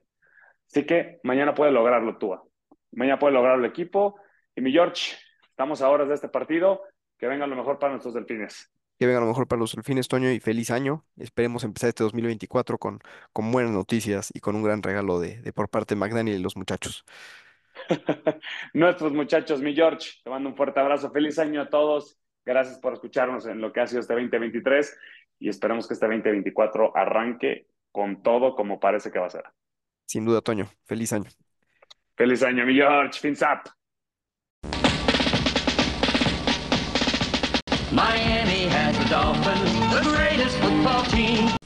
Así 0.68 0.86
que 0.86 1.20
mañana 1.24 1.54
puede 1.54 1.72
lograrlo 1.72 2.18
Tua. 2.18 2.44
Mañana 2.92 3.20
puede 3.20 3.34
lograrlo 3.34 3.64
el 3.64 3.70
equipo. 3.70 4.20
Y 4.56 4.62
mi 4.62 4.72
George, 4.72 5.16
estamos 5.50 5.82
a 5.82 5.90
horas 5.90 6.08
de 6.08 6.16
este 6.16 6.30
partido. 6.30 6.82
Que 7.24 7.30
venga 7.30 7.48
lo 7.48 7.56
mejor 7.56 7.80
para 7.80 7.94
nuestros 7.94 8.14
delfines. 8.14 8.70
Que 9.00 9.06
venga 9.06 9.22
lo 9.22 9.28
mejor 9.28 9.48
para 9.48 9.62
los 9.62 9.74
delfines, 9.74 10.10
Toño, 10.10 10.30
y 10.30 10.42
feliz 10.42 10.72
año. 10.72 11.06
Esperemos 11.16 11.64
empezar 11.64 11.88
este 11.88 12.04
2024 12.04 12.78
con, 12.78 13.00
con 13.32 13.50
buenas 13.50 13.72
noticias 13.72 14.30
y 14.34 14.42
con 14.42 14.58
un 14.58 14.64
gran 14.64 14.84
regalo 14.84 15.22
de, 15.22 15.42
de 15.42 15.54
por 15.54 15.70
parte 15.70 15.96
de 15.96 16.02
McDaniel 16.02 16.38
y 16.38 16.44
los 16.44 16.58
muchachos. 16.58 17.06
Nuestros 18.74 19.14
muchachos, 19.14 19.62
mi 19.62 19.74
George, 19.74 20.20
te 20.22 20.30
mando 20.30 20.50
un 20.50 20.58
fuerte 20.58 20.82
abrazo. 20.82 21.12
Feliz 21.12 21.40
año 21.40 21.62
a 21.62 21.70
todos. 21.70 22.20
Gracias 22.44 22.78
por 22.80 22.92
escucharnos 22.92 23.46
en 23.46 23.62
lo 23.62 23.72
que 23.72 23.80
ha 23.80 23.88
sido 23.88 24.02
este 24.02 24.16
2023 24.16 24.94
y 25.40 25.48
esperemos 25.48 25.88
que 25.88 25.94
este 25.94 26.08
2024 26.08 26.92
arranque 26.94 27.68
con 27.90 28.22
todo 28.22 28.54
como 28.54 28.82
parece 28.82 29.14
que 29.14 29.20
va 29.20 29.28
a 29.28 29.30
ser. 29.30 29.46
Sin 30.08 30.26
duda, 30.26 30.42
Toño, 30.42 30.70
feliz 30.84 31.14
año. 31.14 31.30
Feliz 32.18 32.44
año, 32.44 32.66
mi 32.66 32.76
George. 32.76 33.18
Fins 33.18 33.42
up. 33.44 33.72
Miami 37.94 38.68
has 38.70 38.98
the 38.98 39.06
Dolphins, 39.06 39.72
the 39.94 40.02
greatest 40.10 40.58
football 40.58 41.04
team. 41.04 41.63